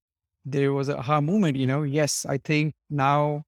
[0.44, 3.44] there was a aha moment you know yes i think now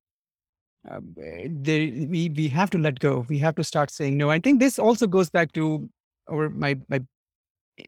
[0.90, 1.00] uh,
[1.46, 3.24] they, we we have to let go.
[3.28, 4.30] We have to start saying no.
[4.30, 5.88] I think this also goes back to
[6.26, 7.00] or my my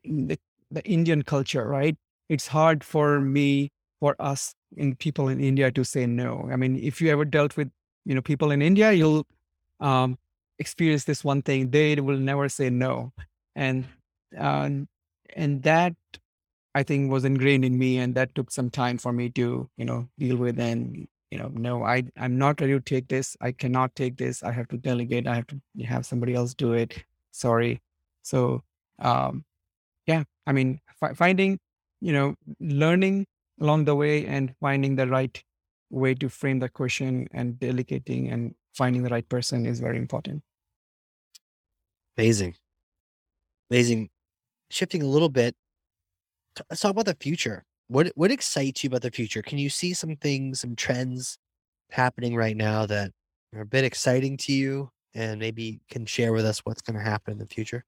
[0.04, 0.38] the,
[0.70, 1.96] the Indian culture, right?
[2.28, 6.48] It's hard for me for us in people in India to say no.
[6.52, 7.70] I mean, if you ever dealt with
[8.04, 9.26] you know people in India, you'll
[9.80, 10.16] um,
[10.60, 13.12] experience this one thing: they will never say no,
[13.56, 13.86] and
[14.38, 14.70] uh,
[15.34, 15.94] and that
[16.74, 19.84] I think was ingrained in me, and that took some time for me to you
[19.84, 23.36] know deal with and you know no i i'm not ready to take this.
[23.40, 24.42] I cannot take this.
[24.42, 25.26] I have to delegate.
[25.26, 27.04] I have to have somebody else do it.
[27.32, 27.80] Sorry.
[28.22, 28.62] So
[29.00, 29.44] um
[30.06, 31.58] yeah i mean fi- finding
[32.00, 33.26] you know learning
[33.60, 35.42] along the way and finding the right
[35.90, 40.42] way to frame the question and delegating and finding the right person is very important.
[42.18, 42.54] Amazing.
[43.70, 44.10] Amazing.
[44.70, 45.54] Shifting a little bit,
[46.70, 47.64] let's talk about the future.
[47.88, 49.42] What what excites you about the future?
[49.42, 51.38] Can you see some things, some trends
[51.90, 53.12] happening right now that
[53.54, 57.04] are a bit exciting to you and maybe can share with us what's going to
[57.04, 57.84] happen in the future?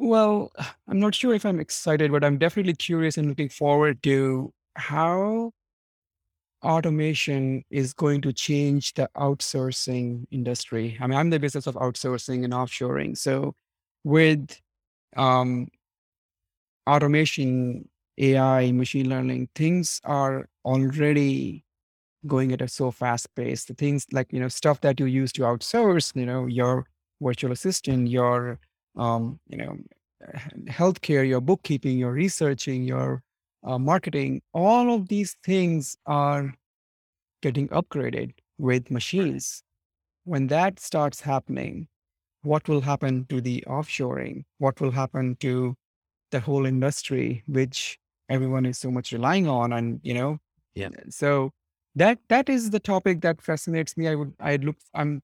[0.00, 0.52] well
[0.88, 5.50] i'm not sure if i'm excited but i'm definitely curious and looking forward to how
[6.64, 10.98] automation is going to change the outsourcing industry.
[11.00, 13.16] I mean, I'm the business of outsourcing and offshoring.
[13.16, 13.54] So
[14.04, 14.60] with
[15.16, 15.68] um,
[16.88, 17.88] automation,
[18.18, 21.64] AI, machine learning, things are already
[22.26, 23.64] going at a so fast pace.
[23.64, 26.86] The things like, you know, stuff that you use to outsource, you know, your
[27.20, 28.58] virtual assistant, your,
[28.96, 29.78] um, you know,
[30.66, 33.22] healthcare, your bookkeeping, your researching, your
[33.64, 36.54] uh, marketing, all of these things are
[37.42, 39.62] getting upgraded with machines.
[40.24, 41.88] When that starts happening,
[42.42, 44.44] what will happen to the offshoring?
[44.58, 45.76] What will happen to
[46.30, 49.72] the whole industry, which everyone is so much relying on?
[49.72, 50.38] And you know,
[50.74, 50.90] Yeah.
[51.10, 51.52] so
[51.94, 54.08] that that is the topic that fascinates me.
[54.08, 55.22] I would I look I'm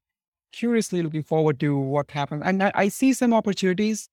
[0.52, 4.08] curiously looking forward to what happens, and I, I see some opportunities.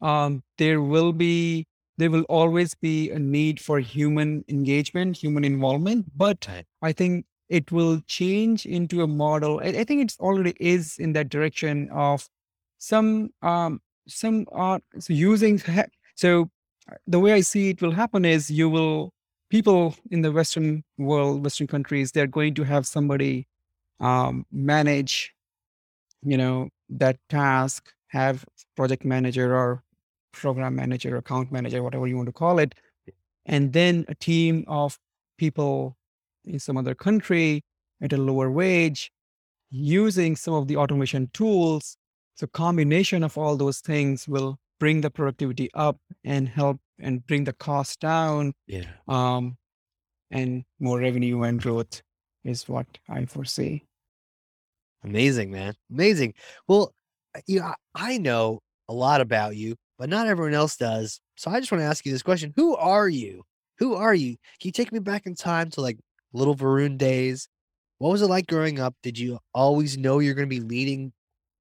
[0.00, 6.06] Um, there will be there will always be a need for human engagement, human involvement,
[6.16, 6.66] but Right.
[6.82, 9.60] I think it will change into a model.
[9.60, 12.28] I, I think it's already is in that direction of
[12.78, 15.58] some um some are so using
[16.16, 16.46] so uh,
[17.06, 19.10] the way I see it will happen is you will
[19.50, 23.46] people in the Western world, Western countries, they're going to have somebody
[24.00, 25.32] um, manage
[26.22, 28.44] you know that task have
[28.76, 29.82] project manager or
[30.32, 32.74] program manager account manager whatever you want to call it
[33.46, 34.98] and then a team of
[35.38, 35.96] people
[36.44, 37.62] in some other country
[38.00, 39.10] at a lower wage
[39.70, 41.96] using some of the automation tools.
[42.36, 47.44] So combination of all those things will bring the productivity up and help and bring
[47.44, 48.84] the cost down Yeah.
[49.08, 49.56] um,
[50.30, 52.02] and more revenue and growth
[52.44, 53.84] is what i foresee
[55.04, 55.74] Amazing, man.
[55.90, 56.32] Amazing.
[56.66, 56.94] Well,
[57.36, 57.74] uh, you know, I
[58.14, 61.20] I know a lot about you, but not everyone else does.
[61.36, 62.52] So I just want to ask you this question.
[62.56, 63.42] Who are you?
[63.80, 64.36] Who are you?
[64.60, 65.98] Can you take me back in time to like
[66.32, 67.48] little Varun days?
[67.98, 68.94] What was it like growing up?
[69.02, 71.12] Did you always know you're going to be leading,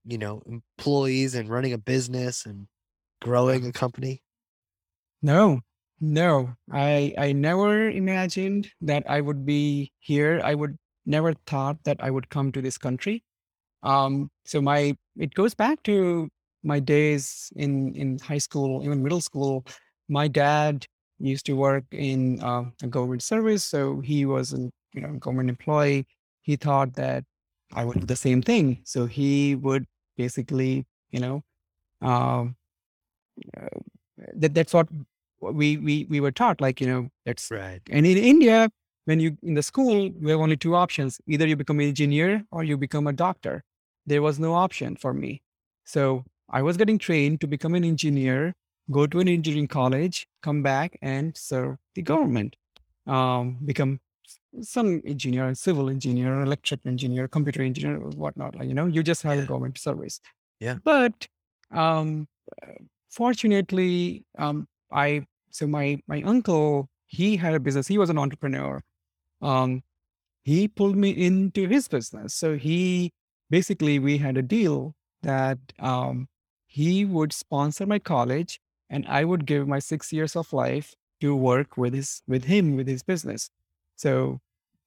[0.06, 2.68] you know, employees and running a business and
[3.24, 4.22] growing a company?
[5.22, 5.62] No,
[6.00, 6.54] no.
[6.72, 10.42] I I never imagined that I would be here.
[10.44, 13.24] I would never thought that I would come to this country.
[13.84, 16.30] Um, so my it goes back to
[16.64, 19.66] my days in in high school, even middle school.
[20.10, 20.86] My dad
[21.20, 25.50] used to work in uh, a government service, so he was a you know government
[25.50, 26.06] employee.
[26.44, 27.24] He thought that
[27.74, 28.82] I would do the same thing.
[28.86, 29.86] So he would
[30.18, 31.44] basically, you know,
[32.02, 32.56] um,
[34.36, 34.88] that that's what
[35.42, 36.62] we we we were taught.
[36.62, 37.82] Like you know, that's Right.
[37.90, 38.70] and in India,
[39.06, 42.44] when you in the school, we have only two options: either you become an engineer
[42.52, 43.64] or you become a doctor.
[44.06, 45.42] There was no option for me,
[45.86, 48.54] so I was getting trained to become an engineer,
[48.92, 52.56] go to an engineering college, come back and serve the government,
[53.08, 54.00] um, become
[54.62, 58.56] some engineer, civil engineer, electric engineer, computer engineer, whatnot.
[58.56, 60.20] Like you know, you just have a government service.
[60.60, 60.78] Yeah.
[60.84, 61.28] But
[61.72, 62.28] um,
[63.14, 67.88] fortunately, um, I so my my uncle he had a business.
[67.88, 68.82] He was an entrepreneur.
[69.42, 69.84] Um,
[70.44, 72.34] he pulled me into his business.
[72.34, 73.12] So he
[73.50, 76.28] basically we had a deal that um,
[76.68, 81.36] he would sponsor my college, and I would give my six years of life to
[81.36, 83.50] work with his with him with his business.
[83.96, 84.40] So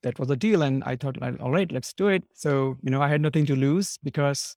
[0.02, 2.24] that was a deal, and I thought, all right, let's do it.
[2.34, 4.56] So you know, I had nothing to lose because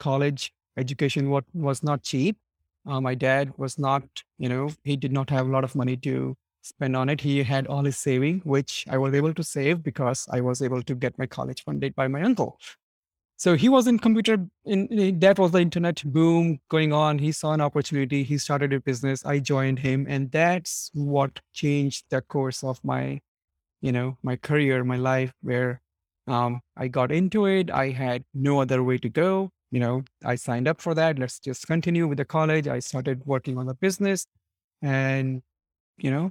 [0.00, 2.36] college education what was not cheap.
[2.86, 4.04] Uh, my dad was not,
[4.38, 7.20] you know, he did not have a lot of money to spend on it.
[7.20, 10.82] He had all his saving, which I was able to save because I was able
[10.82, 12.58] to get my college funded by my uncle.
[13.36, 17.18] so he was in computer in, that was the internet boom going on.
[17.18, 18.22] He saw an opportunity.
[18.22, 19.24] He started a business.
[19.24, 23.20] I joined him and that's what changed the course of my
[23.80, 25.82] you know my career my life where
[26.26, 27.70] um, i got into it.
[27.70, 31.38] I had no other way to go you know i signed up for that let's
[31.40, 34.26] just continue with the college i started working on the business
[34.82, 35.42] and
[35.98, 36.30] you know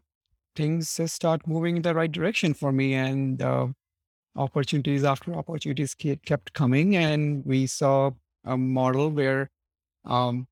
[0.55, 3.67] things just start moving in the right direction for me and uh,
[4.35, 8.11] opportunities after opportunities kept coming and we saw
[8.45, 9.49] a model where
[10.05, 10.47] um,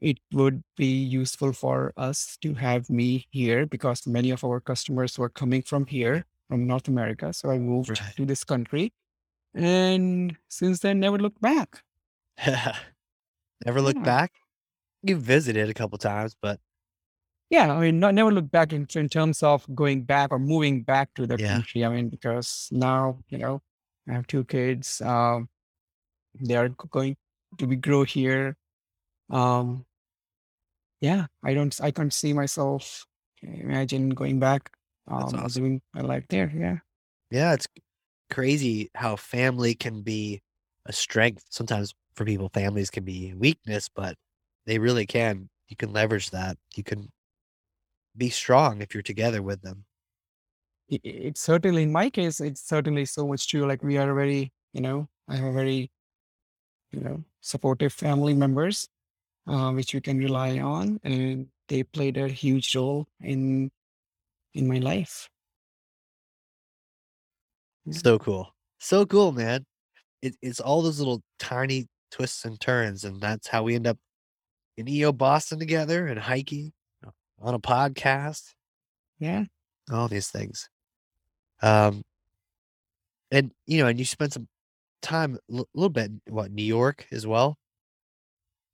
[0.00, 5.18] it would be useful for us to have me here because many of our customers
[5.18, 8.16] were coming from here from north america so i moved Right.
[8.16, 8.92] to this country
[9.54, 11.82] and since then never looked back
[13.64, 14.04] Never look Yeah.
[14.04, 14.32] back.
[15.02, 16.60] You visited a couple times, but
[17.50, 20.82] yeah i mean not, never looked back in, in terms of going back or moving
[20.82, 21.48] back to the Yeah.
[21.48, 23.60] country i mean because now you know
[24.08, 25.48] i have two kids um
[26.40, 27.16] they are going
[27.58, 28.56] to be grow here
[29.30, 29.84] um
[31.00, 33.06] yeah i don't i can't see myself
[33.42, 34.70] imagine going back
[35.06, 35.62] That's um awesome.
[35.62, 36.78] doing my life there yeah
[37.30, 37.66] yeah, it's
[38.30, 40.40] crazy how family can be
[40.86, 41.44] a strength.
[41.50, 44.16] Sometimes for people, families can be weakness, but
[44.66, 45.48] they really can.
[45.68, 46.56] You can leverage that.
[46.76, 47.10] You can
[48.16, 49.84] be strong if you're together with them.
[50.88, 54.80] It's certainly in my case it's certainly so much true like we are very you
[54.80, 55.88] know i have a very
[56.90, 58.88] you know supportive family members
[59.46, 63.70] uh, which we can rely on and they played a huge role in
[64.54, 65.28] in my life.
[67.90, 68.54] So cool.
[68.78, 69.64] So cool, man.
[70.22, 73.98] It, it's all those little tiny twists and turns, and that's how we end up
[74.76, 76.72] in EO Boston together and hiking
[77.06, 78.54] uh, on a podcast,
[79.18, 79.44] yeah
[79.92, 80.68] all these things.
[81.62, 82.02] Um,
[83.30, 84.48] and you know, and you spent some
[85.02, 87.56] time a little bit what New York as well.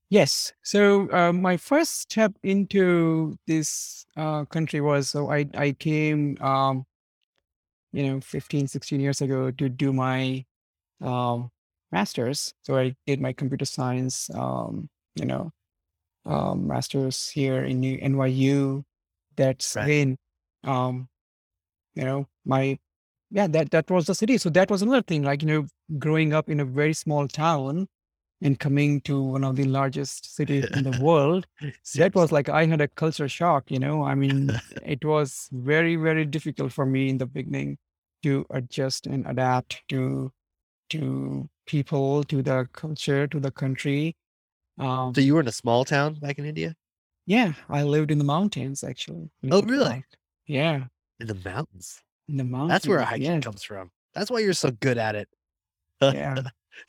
[0.09, 0.53] Yes.
[0.63, 6.85] So uh, my first step into this uh, country was so I I came um,
[7.97, 10.45] you know 15 16 years ago to do my
[11.01, 11.51] um,
[11.91, 12.53] masters.
[12.63, 15.51] So I did my computer science um, you know
[16.27, 18.85] um, masters here in NYU.
[19.37, 19.85] That's Right.
[19.85, 20.19] again
[20.65, 21.09] um,
[21.95, 22.79] you know my
[23.31, 24.37] yeah that that was the city.
[24.39, 25.67] So that was another thing like you know
[25.99, 27.89] growing up in a very small town
[28.43, 31.47] and coming to one of the largest cities in the world
[31.95, 34.51] that was like i had a culture shock you know i mean
[34.85, 37.79] it was very very difficult for me in the beginning
[38.27, 40.33] to adjust and adapt to
[40.91, 44.17] to people to the culture to the country
[44.79, 46.75] um So you were in a small town back in India?
[47.27, 50.05] yeah i lived in the mountains actually Oh, really?
[50.47, 50.85] yeah
[51.21, 51.89] In the mountains.
[52.29, 53.91] in the mountains That's where hiking yeah comes from.
[54.15, 55.29] That's why you're so good at it.
[56.19, 56.37] yeah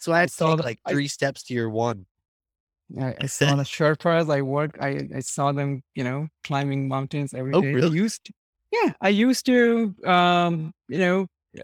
[0.04, 2.06] so I had to saw take the- like I- three steps to your one.
[3.00, 4.30] I, I saw the Sherpas.
[4.38, 4.78] I work.
[4.80, 7.72] I, I saw them, you know, climbing mountains every day.
[7.72, 7.98] Oh, really?
[7.98, 8.34] Used, to,
[8.72, 9.96] yeah, I used to.
[10.06, 11.28] Um, you know,
[11.60, 11.64] uh,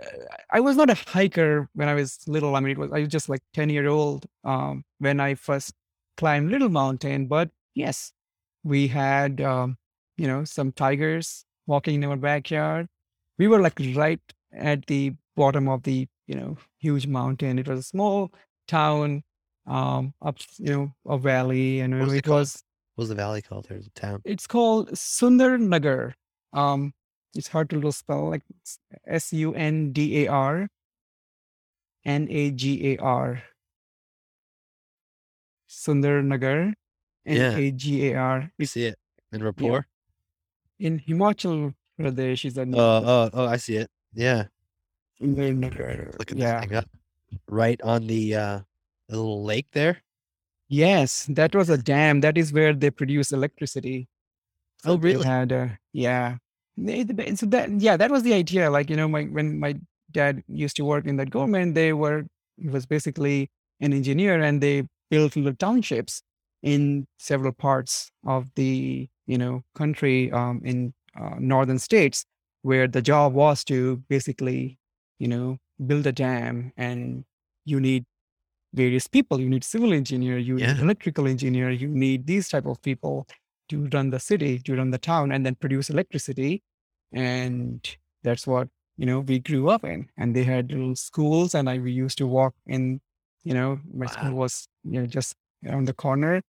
[0.52, 2.56] I was not a hiker when I was little.
[2.56, 5.74] I mean, it was I was just like ten year old um, when I first
[6.18, 7.28] climbed Little Mountain.
[7.28, 8.12] But yes,
[8.64, 9.78] we had, um,
[10.18, 12.88] you know, some tigers walking in our backyard.
[13.38, 14.22] We were like right
[14.54, 17.60] at the bottom of the, you know, huge mountain.
[17.60, 18.32] It was a small
[18.68, 19.24] town
[19.66, 22.40] um up you know a valley and it it called?
[22.40, 22.64] was
[22.96, 23.66] What was the valley called?
[23.70, 24.22] There's a town.
[24.26, 26.16] it's called Sundar Nagar.
[26.54, 26.94] Um
[27.36, 28.44] it's hard to spell like
[29.08, 30.68] S U N D A R
[32.06, 33.42] N A G A R.
[35.70, 36.74] Sundar Nagar
[37.26, 37.60] N A G A R.
[37.60, 37.68] Yeah.
[37.68, 38.52] A G A R.
[38.58, 38.98] You see it
[39.32, 39.88] in rapport?
[40.80, 43.90] In Himachal Pradesh is a Oh, oh, oh, I see it.
[44.14, 44.46] Yeah.
[45.20, 46.12] Sundar Nagar.
[46.20, 46.60] Looking Yeah.
[46.60, 46.90] that thing up.
[47.48, 48.60] Right on the uh
[49.10, 50.04] the little lake there.
[50.70, 52.22] Yes, that was a dam.
[52.22, 54.08] That is where they produce electricity.
[54.86, 55.26] Oh, really?
[55.26, 56.38] had uh, yeah
[57.36, 59.76] so that yeah that was the idea like you know my when my
[60.12, 62.26] dad used to work in that government they were
[62.58, 63.50] he was basically
[63.82, 66.22] an engineer and they built little townships
[66.62, 72.26] in several parts of the you know country um, in uh, northern states
[72.62, 74.78] where the job was to basically
[75.20, 77.26] you know build a dam and
[77.66, 78.06] you need
[78.74, 79.40] various people.
[79.40, 83.28] You need civil engineer you need electrical engineer you need these type of people
[83.70, 86.62] to run the city, to run the town, and then produce electricity.
[87.12, 87.86] And
[88.24, 90.10] that's what you know we grew up in.
[90.18, 93.02] And they had little schools, and I we used to walk in.
[93.44, 95.36] You know, my school was you know just
[95.66, 96.42] around the corner.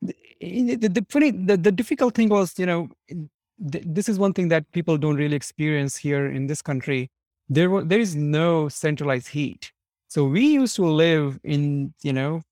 [0.00, 4.18] The, the, the, the funny, the, the difficult thing was, you know, th- this is
[4.18, 7.10] one thing that people don't really experience here in this country.
[7.48, 9.72] There was there is no centralized heat.
[10.08, 12.42] So we used to live in, you know,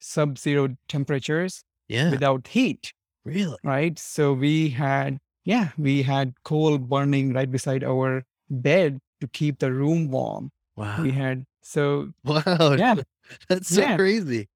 [0.00, 2.10] sub-zero temperatures Yeah.
[2.10, 2.92] without heat,
[3.24, 3.56] Really?
[3.64, 3.98] right?
[3.98, 9.72] So we had, yeah, we had coal burning right beside our bed to keep the
[9.72, 10.50] room warm.
[10.76, 11.02] Wow.
[11.02, 12.74] We had, so Wow.
[12.78, 12.96] yeah,
[13.48, 13.96] That's so Yeah.
[13.96, 14.48] crazy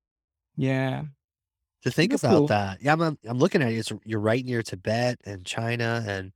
[0.57, 1.05] yeah,
[1.83, 2.47] to think That's about cool.
[2.49, 2.83] that.
[2.83, 3.76] Yeah, I'm, I'm looking at it.
[3.76, 6.33] It's, you're right near Tibet and China and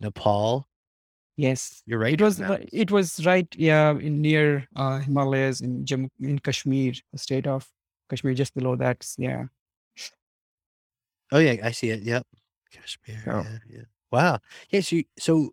[0.00, 0.66] Nepal.
[1.36, 1.82] yes.
[1.86, 2.14] You're right.
[2.14, 6.94] It was ri- it was right, yeah, in near uh, Himalayas in Jammu, in Kashmir,
[7.12, 7.68] the state of
[8.08, 9.06] Kashmir, just below that.
[9.18, 9.44] Yeah,
[11.32, 12.02] Oh yeah, I see it.
[12.02, 12.26] Yep.
[12.72, 13.22] Kashmir.
[13.26, 13.82] Yeah, yeah.
[14.12, 14.38] Wow.
[14.70, 14.80] Yeah.
[14.80, 15.50] So, you, so,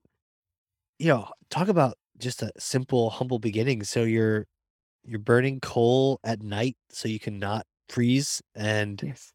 [0.99, 3.83] you know, talk about just a simple, humble beginning.
[3.83, 4.45] So you're
[5.03, 9.33] you're burning coal at night so you can not freeze, and yes.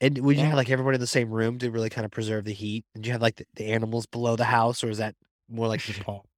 [0.00, 0.48] and would you Yeah.
[0.50, 2.84] have like everyone in the same room to really kind of preserve the heat?
[2.94, 5.14] And you have like the, the animals below the house, or is that
[5.48, 6.26] more like Nepal?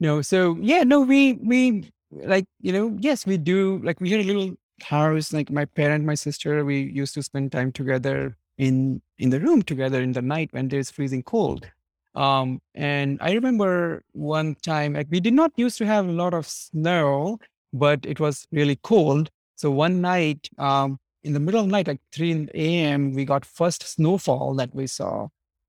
[0.00, 3.80] No, so yeah, no, we we like you know, yes, we do.
[3.82, 4.54] Like we had a little
[4.84, 5.32] house.
[5.32, 9.62] Like my parent, my sister, we used to spend time together in in the room
[9.62, 11.66] together in the night when there's freezing cold.
[12.14, 16.34] Um, and I remember one time, like we did not used to have a lot
[16.34, 17.38] of snow,
[17.72, 19.30] but it was really cold.
[19.56, 23.44] So one night, um, in the middle of the night, like 3 a.m., we got
[23.44, 25.28] first snowfall that we saw.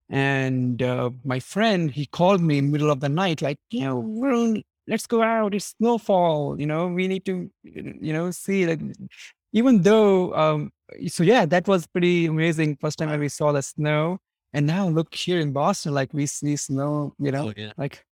[0.10, 4.04] And uh, my friend, he called me in middle of the night, like, you know,
[4.04, 5.54] Varun, let's go out.
[5.54, 6.60] It's snowfall.
[6.60, 8.80] You know, we need to, you know, see like,
[9.54, 10.72] even though, um,
[11.08, 12.78] so yeah, that was pretty amazing.
[12.82, 13.18] First time Wow.
[13.18, 14.20] we saw the snow.
[14.54, 17.74] And now look here in Boston, like we see snow, you know, Oh yeah.
[17.78, 18.06] like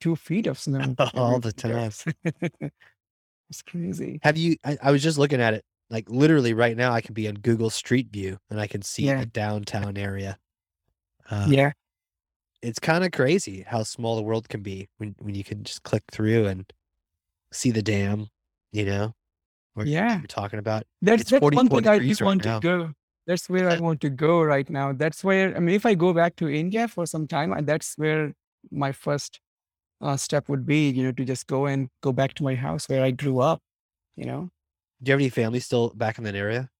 [0.00, 1.90] two feet of snow All the time.
[3.50, 4.18] it's crazy.
[4.22, 4.56] Have you?
[4.64, 5.64] I, I was just looking at it.
[5.88, 9.04] Like literally right now, I can be on Google Street View and I can see
[9.04, 9.20] Yeah.
[9.20, 10.36] the downtown area.
[11.30, 11.72] Uh, yeah.
[12.62, 15.82] It's kind of crazy how small the world can be when when you can just
[15.82, 16.70] click through and
[17.52, 18.28] see the dam.
[18.72, 19.14] You know,
[19.84, 20.18] Yeah.
[20.18, 20.84] you're talking about.
[21.02, 22.60] That's It's that's 44 one thing I right want now.
[22.60, 22.92] to go.
[23.26, 24.92] That's where I want to go right now.
[24.92, 28.32] That's where I mean, if I go back to India for some time, that's where
[28.70, 29.40] my first
[30.00, 30.90] uh, step would be.
[30.90, 33.60] You know, to just go and go back to my house where I grew up.
[34.16, 34.50] You know,
[35.02, 36.70] Do you have any family still back in that area?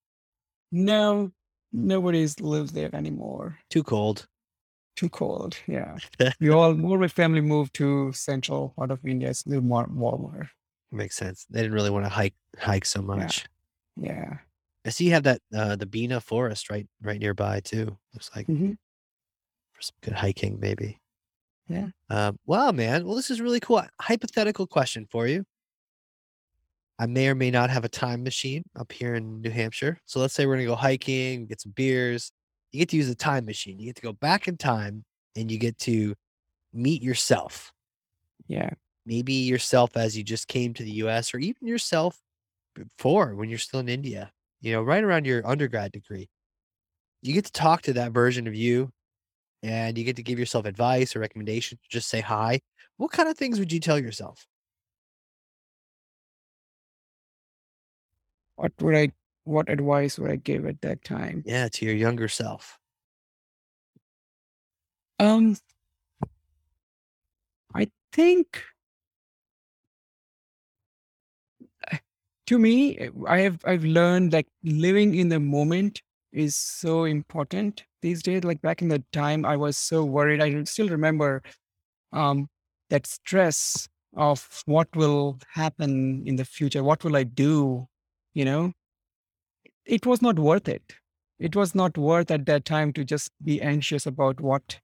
[0.71, 1.31] no,
[1.71, 3.57] nobody lives there anymore.
[3.69, 4.27] Too cold.
[4.97, 5.57] Too cold.
[5.67, 5.97] Yeah,
[6.39, 9.29] we all my family moved to central part of India.
[9.29, 10.49] It's a little more warmer.
[10.91, 11.45] Makes sense.
[11.49, 13.45] They didn't really want to hike hike so much.
[13.95, 14.39] Yeah.
[14.85, 17.97] I see you have that uh, the Bina Forest right right nearby too.
[18.13, 18.73] Looks like hmm
[19.77, 20.99] for some good hiking, maybe.
[21.69, 21.89] Yeah.
[22.09, 23.05] Um, wow, man.
[23.05, 23.83] Well, this is really cool.
[24.01, 25.45] Hypothetical question for you.
[26.99, 29.99] I may or may not have a time machine up here in New Hampshire.
[30.05, 32.31] So let's say we're gonna go hiking, get some beers.
[32.71, 33.79] You get to use a time machine.
[33.79, 35.05] You get to go back in time
[35.35, 36.15] and you get to
[36.73, 37.71] meet yourself.
[38.47, 38.71] Yeah.
[39.05, 42.19] Maybe yourself as you just came to the US or even yourself
[42.75, 46.29] before when you're still in India, you know, right around your undergrad degree.
[47.21, 48.91] You get to talk to that version of you
[49.63, 52.59] and you get to give yourself advice or recommendations, just say hi.
[52.97, 54.45] What kind of things would you tell yourself?
[58.55, 59.11] What would I?
[59.47, 61.43] What advice would I give at that time?
[61.45, 62.77] Yeah, to your younger self.
[65.19, 65.55] Um,
[67.73, 68.61] I think
[72.47, 77.83] to me, uh, I have I've learned like living in the moment is so important
[78.01, 78.43] these days.
[78.43, 80.41] Like back in the time, I was so worried.
[80.41, 81.41] I still remember
[82.13, 82.49] um
[82.89, 86.83] that stress of what will happen in the future.
[86.83, 87.87] What will I do?
[88.33, 88.73] You know,
[89.87, 90.95] it was not worth it.
[91.39, 94.79] It was not worth at that time to just be anxious about what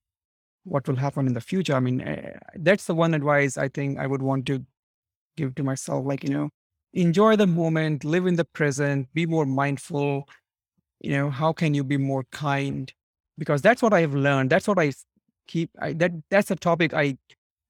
[0.65, 1.75] what will happen in the future.
[1.75, 4.65] I mean, uh, that's the one advice I think I would want to
[5.35, 6.05] give to myself.
[6.05, 6.49] Like, you know,
[6.93, 10.27] enjoy the moment, live in the present, be more mindful.
[11.01, 12.93] You know, how can you be more kind?
[13.37, 14.49] Because that's what I have learned.
[14.49, 14.93] That's what I
[15.47, 15.69] keep.
[15.81, 17.17] I, that that's a topic I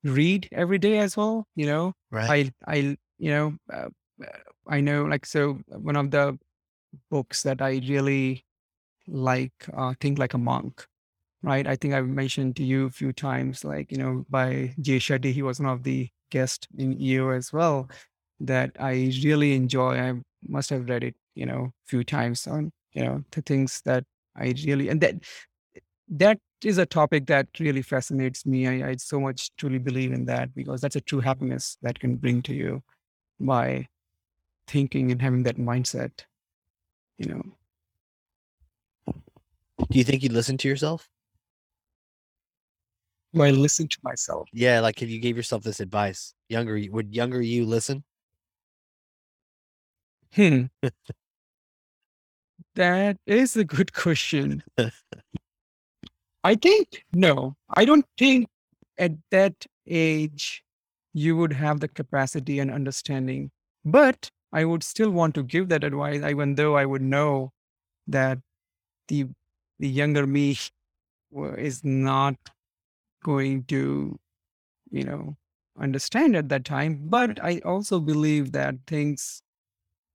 [0.03, 1.47] read every day as well.
[1.55, 2.53] You know, Right.
[2.67, 3.89] I I you know uh,
[4.23, 4.27] uh,
[4.67, 6.37] I know like so one of the
[7.09, 8.45] books that I really
[9.07, 10.87] like uh, think like a monk
[11.43, 11.67] right?
[11.67, 15.33] I think i've mentioned to you a few times like you know by jay shetty
[15.33, 17.89] he was one of the guests in EO as well
[18.39, 19.97] that i really enjoy.
[19.99, 20.13] I
[20.47, 24.05] must have read it you know a few times on you know the things that
[24.35, 25.15] i really and that
[26.09, 28.67] that is a topic that really fascinates me.
[28.67, 32.15] I, I so much truly believe in that because that's a true happiness that can
[32.15, 32.83] bring to you
[33.39, 33.87] by
[34.67, 36.23] thinking and having that mindset
[37.17, 37.43] you know
[39.89, 41.09] Do you think you'd listen to yourself?
[43.33, 44.47] Do I listen to myself?
[44.53, 48.03] Yeah, like if you gave yourself this advice, younger you- would younger you listen?
[50.33, 50.65] Hmm.
[52.75, 54.63] that is a good question.
[56.43, 57.55] I think no.
[57.69, 58.47] I don't think
[58.97, 60.63] at that age
[61.13, 63.51] you would have the capacity and understanding.
[63.85, 67.53] But I would still want to give that advice, even though I would know
[68.07, 68.39] that
[69.09, 69.27] the
[69.79, 70.57] the younger me
[71.57, 72.35] is not
[73.23, 74.19] going to,
[74.91, 75.37] you know,
[75.79, 77.01] understand at that time.
[77.09, 79.43] But I also believe that things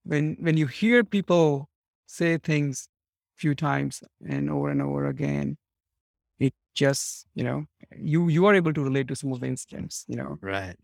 [0.05, 1.69] when when you hear people
[2.07, 2.89] say things
[3.37, 5.59] a few times and over and over again,
[6.39, 7.67] it just, you know,
[7.97, 10.77] you you are able to relate to some of the incidents, you know, Right.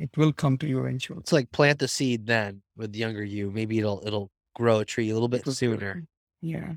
[0.00, 1.18] It will come to you eventually.
[1.20, 3.50] It's like plant the seed then with younger you.
[3.50, 5.76] Maybe it'll it'll grow a tree a little bit It will grow.
[5.76, 6.06] sooner.
[6.42, 6.72] Yeah.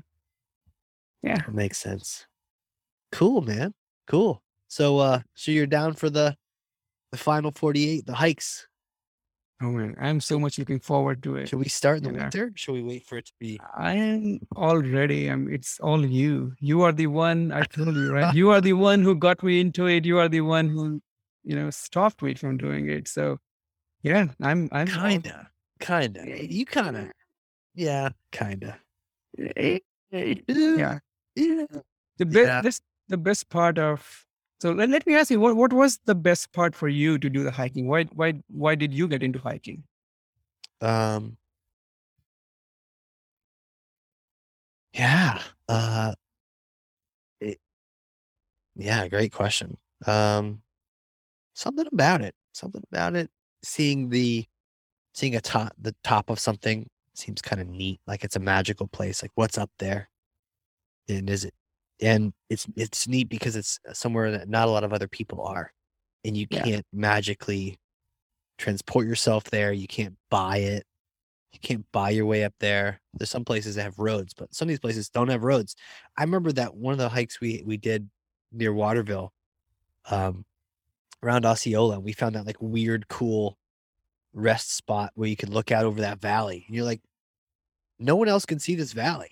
[1.22, 1.38] Yeah.
[1.38, 2.26] That makes sense.
[3.12, 3.74] Cool, man.
[4.06, 4.42] Cool.
[4.68, 6.36] So uh so you're down for the
[7.12, 8.66] the final 48, the hikes.
[9.62, 11.48] Oh man, I'm so much looking forward to it.
[11.48, 12.22] Should we start in the Yeah.
[12.24, 12.52] winter?
[12.56, 15.28] Should we wait for it to be I am all ready.
[15.28, 16.52] I'm, it's all you.
[16.58, 18.34] You are the one, I told you, right?
[18.40, 20.04] You are the one who got me into it.
[20.04, 21.00] You are the one who,
[21.44, 23.08] you know, stopped me from doing it.
[23.08, 23.38] So,
[24.02, 25.50] yeah, I'm, I'm kinda?
[25.80, 26.44] Kinda.
[26.52, 27.12] You kinda.
[27.74, 28.80] Yeah, kinda.
[29.38, 29.80] Eh,
[30.12, 30.98] eh, Yeah.
[31.36, 31.66] Yeah.
[32.18, 32.62] The best, Yeah.
[32.62, 34.26] this, the best part of,
[34.60, 37.28] so let, let me ask you, what, what was the best part for you to
[37.30, 37.88] do the hiking?
[37.88, 39.84] Why, why, why did you get into hiking?
[40.80, 41.36] Um
[44.94, 45.42] Yeah.
[45.68, 46.14] Uh
[47.40, 47.60] it,
[48.74, 49.78] yeah, great question.
[50.06, 50.62] Um
[51.54, 52.34] something about it.
[52.52, 53.30] Something about it.
[53.62, 54.44] Seeing the
[55.14, 58.00] seeing a top the top of something seems kind of neat.
[58.06, 59.22] Like it's a magical place.
[59.22, 60.08] Like what's up there?
[61.08, 61.54] And is it
[62.00, 65.72] and it's it's neat because it's somewhere that not a lot of other people are.
[66.24, 67.78] And you can't magically
[68.56, 69.72] transport yourself there.
[69.72, 70.86] You can't buy it.
[71.52, 73.00] You can't buy your way up there.
[73.12, 75.76] There's some places that have roads, but some of these places don't have roads.
[76.16, 78.08] I remember that one of the hikes we we did
[78.52, 79.32] near Waterville,
[80.10, 80.44] um,
[81.24, 83.56] around Osceola, we found that like weird, cool
[84.32, 86.64] rest spot where you could look out over that valley.
[86.66, 87.00] And you're like,
[87.98, 89.30] no one else can see this valley.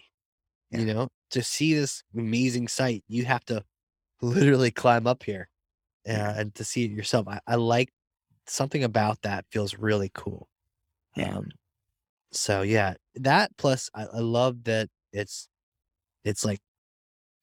[0.70, 3.62] You know, to see this amazing sight, you have to
[4.22, 5.48] literally climb up here
[6.08, 7.28] uh, and to see it yourself.
[7.28, 7.90] I, I like
[8.46, 10.48] something about that feels really cool.
[11.14, 11.36] Yeah.
[11.36, 11.48] Um,
[12.30, 15.48] so yeah, that plus I, I love that it's
[16.24, 16.60] it's like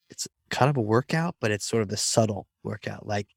[0.09, 3.05] it's kind of a workout, but it's sort of the subtle workout.
[3.05, 3.27] Like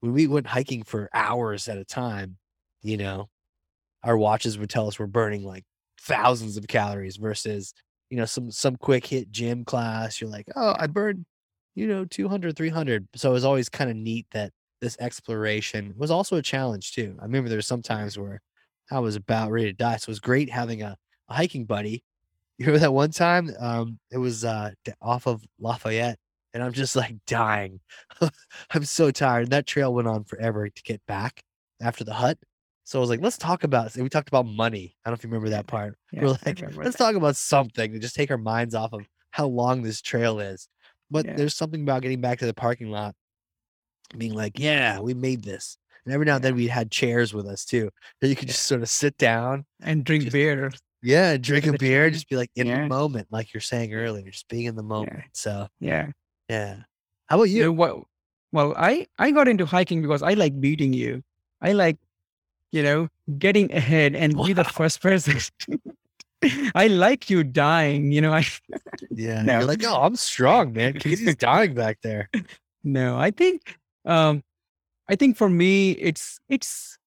[0.00, 2.36] when we went hiking for hours at a time,
[2.82, 3.28] you know,
[4.04, 5.64] our watches would tell us we're burning like
[6.00, 7.74] thousands of calories versus,
[8.10, 10.20] you know, some some quick hit gym class.
[10.20, 11.24] You're like, oh, I burned,
[11.74, 13.06] you know, 200, 300.
[13.16, 17.16] So it was always kind of neat that this exploration was also a challenge too.
[17.20, 18.40] I remember there were some times where
[18.90, 19.96] I was about ready to die.
[19.96, 20.96] So it was great having a,
[21.28, 22.02] a hiking buddy.
[22.58, 23.50] You remember that one time?
[23.60, 24.70] Um, it was uh
[25.02, 26.18] off of Lafayette,
[26.56, 27.80] and I'm just like dying.
[28.70, 29.50] I'm so tired.
[29.50, 31.42] That trail went on forever to get back
[31.82, 32.38] after the hut.
[32.84, 34.96] So I was like, let's talk about and we talked about money.
[35.04, 35.96] I don't know if you remember that part.
[36.12, 37.04] Yeah, We're like, let's that.
[37.04, 39.02] talk about something to just take our minds off of
[39.32, 40.66] how long this trail is.
[41.10, 41.34] But Yeah.
[41.36, 43.14] there's something about getting back to the parking lot,
[44.16, 45.76] being like, yeah, we made this.
[46.04, 47.90] And every now and then we had chairs with us too.
[48.20, 50.70] That you could just sort of sit down, and drink Just- beer.
[51.02, 52.82] yeah, drink a beer, just be like in Yeah.
[52.82, 55.24] the moment, like you're saying earlier, just being in the moment.
[55.32, 56.10] So Yeah.
[56.48, 56.76] Yeah.
[57.26, 57.72] How about You you?
[57.74, 58.06] know?
[58.52, 61.22] Well, I I got into hiking because I like beating you.
[61.60, 61.96] I like,
[62.72, 65.38] you know, getting ahead and be the first person.
[66.74, 68.12] I like you dying.
[68.12, 68.44] You know, I
[69.10, 69.42] Yeah.
[69.42, 69.58] No.
[69.58, 70.94] You're like, oh, I'm strong, man.
[70.94, 72.30] Casey's dying back there.
[72.84, 73.18] no.
[73.18, 74.42] I think, um,
[75.08, 76.98] I think for me, it's it's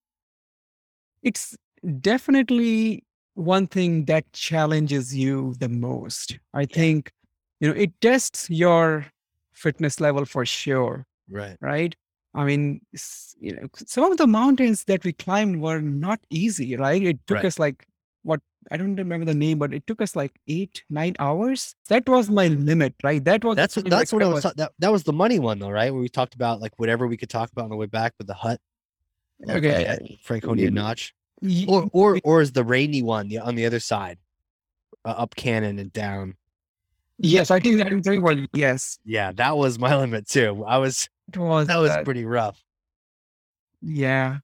[1.23, 1.55] it's
[2.01, 3.03] definitely
[3.35, 6.39] one thing that challenges you the most.
[6.53, 7.11] I think,
[7.59, 9.05] you know, it tests your
[9.63, 11.05] fitness level for sure.
[11.29, 11.57] Right.
[11.61, 11.95] right?
[12.33, 12.81] I mean,
[13.39, 17.01] you know, some of the mountains that we climbed were not easy, right?
[17.01, 17.45] It took Right.
[17.45, 17.85] us like
[18.23, 18.41] what
[18.71, 21.75] I don't remember the name, but it took us like eight, nine hours.
[21.89, 23.23] That was my limit, right?
[23.23, 25.59] That was That's what that's what I was ta- that, that was the money one
[25.59, 25.91] though, right?
[25.91, 28.27] Where we talked about like whatever we could talk about on the way back with
[28.27, 28.59] the hut.
[29.47, 30.69] uh, Okay, at Franconia yeah.
[30.81, 31.13] Notch.
[31.67, 34.17] Or or or is the rainy one the, on the other side?
[35.05, 36.35] Uh, up Cannon and down.
[37.19, 38.45] Yes, I think that was very well.
[38.53, 40.63] Yes, Yeah, that was my limit too.
[40.67, 41.67] I was it was.
[41.67, 42.61] that was uh, pretty rough.
[43.81, 44.39] yeah.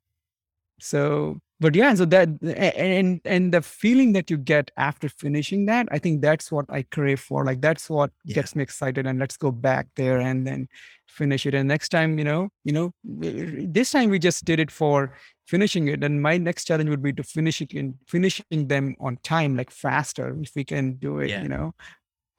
[0.80, 5.88] So but yeah, so that and and the feeling that you get after finishing that,
[5.90, 7.46] I think that's what I crave for.
[7.46, 8.36] Like that's what Yeah.
[8.36, 10.68] gets me excited, and let's go back there and then
[11.08, 11.54] finish it.
[11.54, 15.14] And next time, you know, you know, this time we just did it for
[15.48, 19.18] finishing it, and my next challenge would be to finish it in finishing them on
[19.24, 21.30] time, like faster, if we can do it.
[21.30, 21.42] Yeah.
[21.44, 21.74] You know,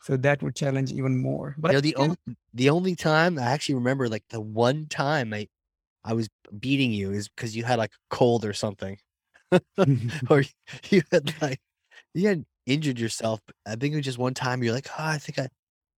[0.02, 1.54] so that would challenge even more.
[1.58, 2.16] But you know, the yeah, only
[2.54, 5.48] the only time I actually remember, like the one time I
[6.04, 6.28] I was
[6.58, 8.98] beating you is because you had like a cold or something,
[10.30, 10.44] or
[10.90, 11.60] you had like
[12.14, 13.40] you had injured yourself.
[13.66, 14.62] I think it was just one time.
[14.62, 15.48] You're like, oh, I think I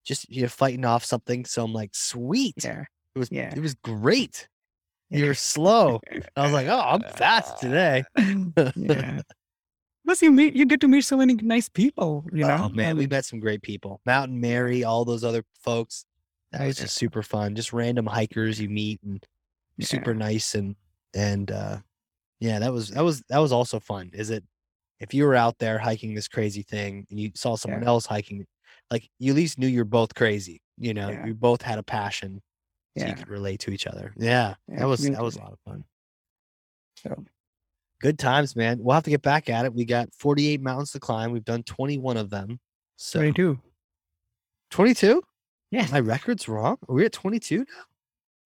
[0.04, 1.44] just you're fighting off something.
[1.44, 2.54] So I'm like, sweet.
[2.64, 2.84] yeah,
[3.14, 3.52] It was yeah.
[3.54, 4.48] it was great.
[5.10, 6.00] You're slow.
[6.36, 8.04] I was like, oh, I'm fast today.
[8.76, 9.20] yeah.
[10.08, 12.24] Plus, you meet, you get to meet so many nice people.
[12.32, 14.00] You know, oh man, we met some great people.
[14.06, 16.06] Mountain Mary, all those other folks.
[16.50, 17.54] That was just super fun.
[17.54, 19.22] Just random hikers you meet and
[19.80, 20.76] super nice and
[21.14, 21.76] and uh
[22.40, 24.08] yeah, that was that was that was also fun.
[24.14, 24.44] Is it
[24.98, 27.88] if you were out there hiking this crazy thing and you saw someone Yeah.
[27.88, 28.46] else hiking,
[28.90, 30.62] like you at least knew you're both crazy.
[30.78, 31.26] You know, Yeah.
[31.26, 32.40] you both had a passion,
[32.96, 34.14] so you could relate to each other.
[34.16, 35.84] Yeah, Yeah, that was that was a lot of fun.
[36.96, 37.26] So
[38.00, 38.78] Good times, man.
[38.80, 39.74] We'll have to get back at it.
[39.74, 41.32] We got 48 mountains to climb.
[41.32, 42.60] We've done 21 of them.
[42.96, 43.58] So 22.
[44.70, 45.22] 22?
[45.70, 45.86] Yeah.
[45.90, 46.78] My record's wrong.
[46.88, 47.64] Are we at 22 now?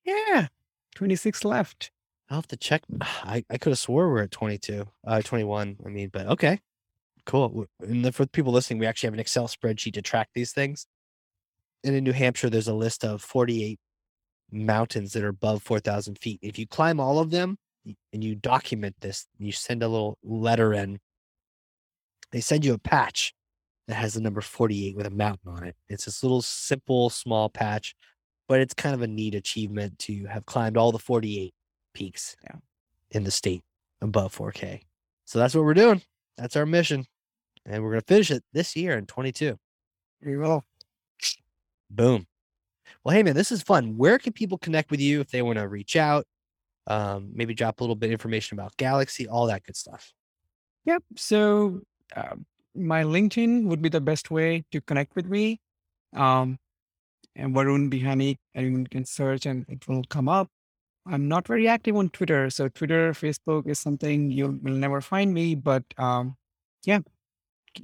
[0.05, 0.46] Yeah.
[0.94, 1.90] 26 left.
[2.30, 2.82] I'll have to check.
[3.00, 5.76] I, I could have swore we are at 22, uh, 21.
[5.84, 6.59] I mean, but okay,
[7.26, 7.66] cool.
[7.80, 10.86] And for people listening, we actually have an Excel spreadsheet to track these things.
[11.84, 13.78] And in New Hampshire, there's a list of 48
[14.50, 16.38] mountains that are above 4,000 feet.
[16.42, 17.59] If you climb all of them
[18.12, 20.99] and you document this, and you send a little letter in,
[22.30, 23.35] they send you a patch
[23.89, 25.76] that has the number 48 with a mountain on it.
[25.89, 27.95] It's this little simple, small patch,
[28.49, 31.53] but it's kind of a neat achievement to have climbed all the 48
[31.95, 32.57] peaks Yeah.
[33.11, 33.62] in the state
[34.01, 34.83] above 4K.
[35.24, 36.03] So that's what we're doing.
[36.39, 37.07] That's our mission.
[37.66, 39.57] And we're going to finish it this year in 22.
[40.24, 40.64] We will.
[41.91, 42.26] Boom.
[43.05, 43.97] Well, hey, man, this is fun.
[43.97, 46.24] Where can people connect with you if they want to reach out?
[46.87, 50.12] Um, maybe drop a little bit of information about Galaxy, all that good stuff.
[50.85, 51.03] Yep.
[51.16, 51.80] So
[52.16, 52.35] uh,
[52.74, 55.61] my LinkedIn would be the best way to connect with me.
[56.14, 56.59] Um,
[57.37, 60.49] and Varun Bihani, and you can search and it will come up.
[61.07, 65.35] I'm not very active on Twitter, so Twitter, Facebook is something you will never find
[65.35, 65.55] me.
[65.55, 66.37] But um,
[66.85, 67.01] yeah,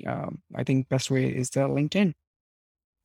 [0.06, 2.14] um, I think best way is the LinkedIn.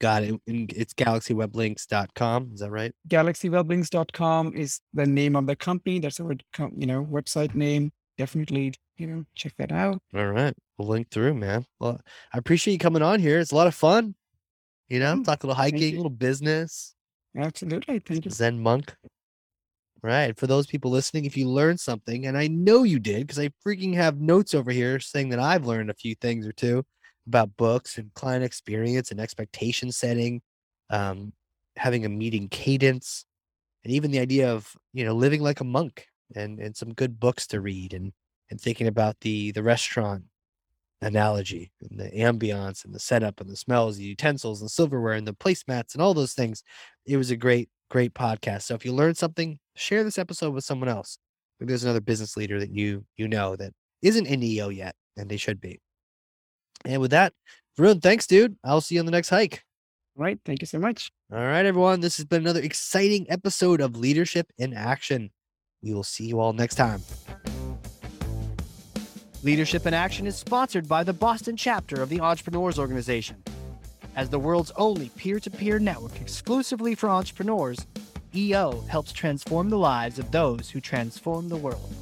[0.03, 0.41] Got it.
[0.45, 2.49] It's galaxyweblinks.com.
[2.53, 2.91] Is that right?
[3.07, 5.99] GalaxyWeblinks.com is the name of the company.
[5.99, 6.33] That's our
[6.75, 7.93] you know website name.
[8.17, 10.01] Definitely you know check that out.
[10.13, 10.53] All right.
[10.77, 11.65] We'll link through, man.
[11.79, 12.01] Well,
[12.33, 13.39] I appreciate you coming on here.
[13.39, 14.15] It's a lot of fun.
[14.89, 16.95] You know, Mm, talk a little hiking, a little business.
[17.37, 18.31] Absolutely, thank you.
[18.31, 18.93] Zen monk.
[20.01, 20.37] Right.
[20.37, 23.51] For those people listening, if you learned something, and I know you did, because I
[23.65, 26.83] freaking have notes over here saying that I've learned a few things or two
[27.27, 30.41] about books and client experience and expectation setting,
[30.89, 31.33] um,
[31.77, 33.25] having a meeting cadence,
[33.83, 37.19] and even the idea of you know living like a monk and and some good
[37.19, 38.13] books to read and
[38.49, 40.23] and thinking about the the restaurant
[41.01, 45.27] analogy and the ambiance and the setup and the smells, the utensils and silverware and
[45.27, 46.63] the placemats and all those things.
[47.05, 48.63] It was a great, great podcast.
[48.63, 51.17] So if you learned something, share this episode with someone else.
[51.59, 55.29] Maybe there's another business leader that you you know that isn't in EO yet, and
[55.29, 55.79] they should be.
[56.85, 57.33] And with that,
[57.77, 58.55] Varun, thanks, dude.
[58.63, 59.63] I'll see you on the next hike.
[60.17, 61.11] All right, thank you so much.
[61.31, 62.01] All right, everyone.
[62.01, 65.31] This has been another exciting episode of Leadership in Action.
[65.81, 67.01] We will see you all next time.
[69.41, 73.43] Leadership in Action is sponsored by the Boston chapter of the Entrepreneurs Organization.
[74.15, 77.79] As the world's only peer to peer network exclusively for entrepreneurs,
[78.35, 81.93] EO helps transform the lives of those who transform the world.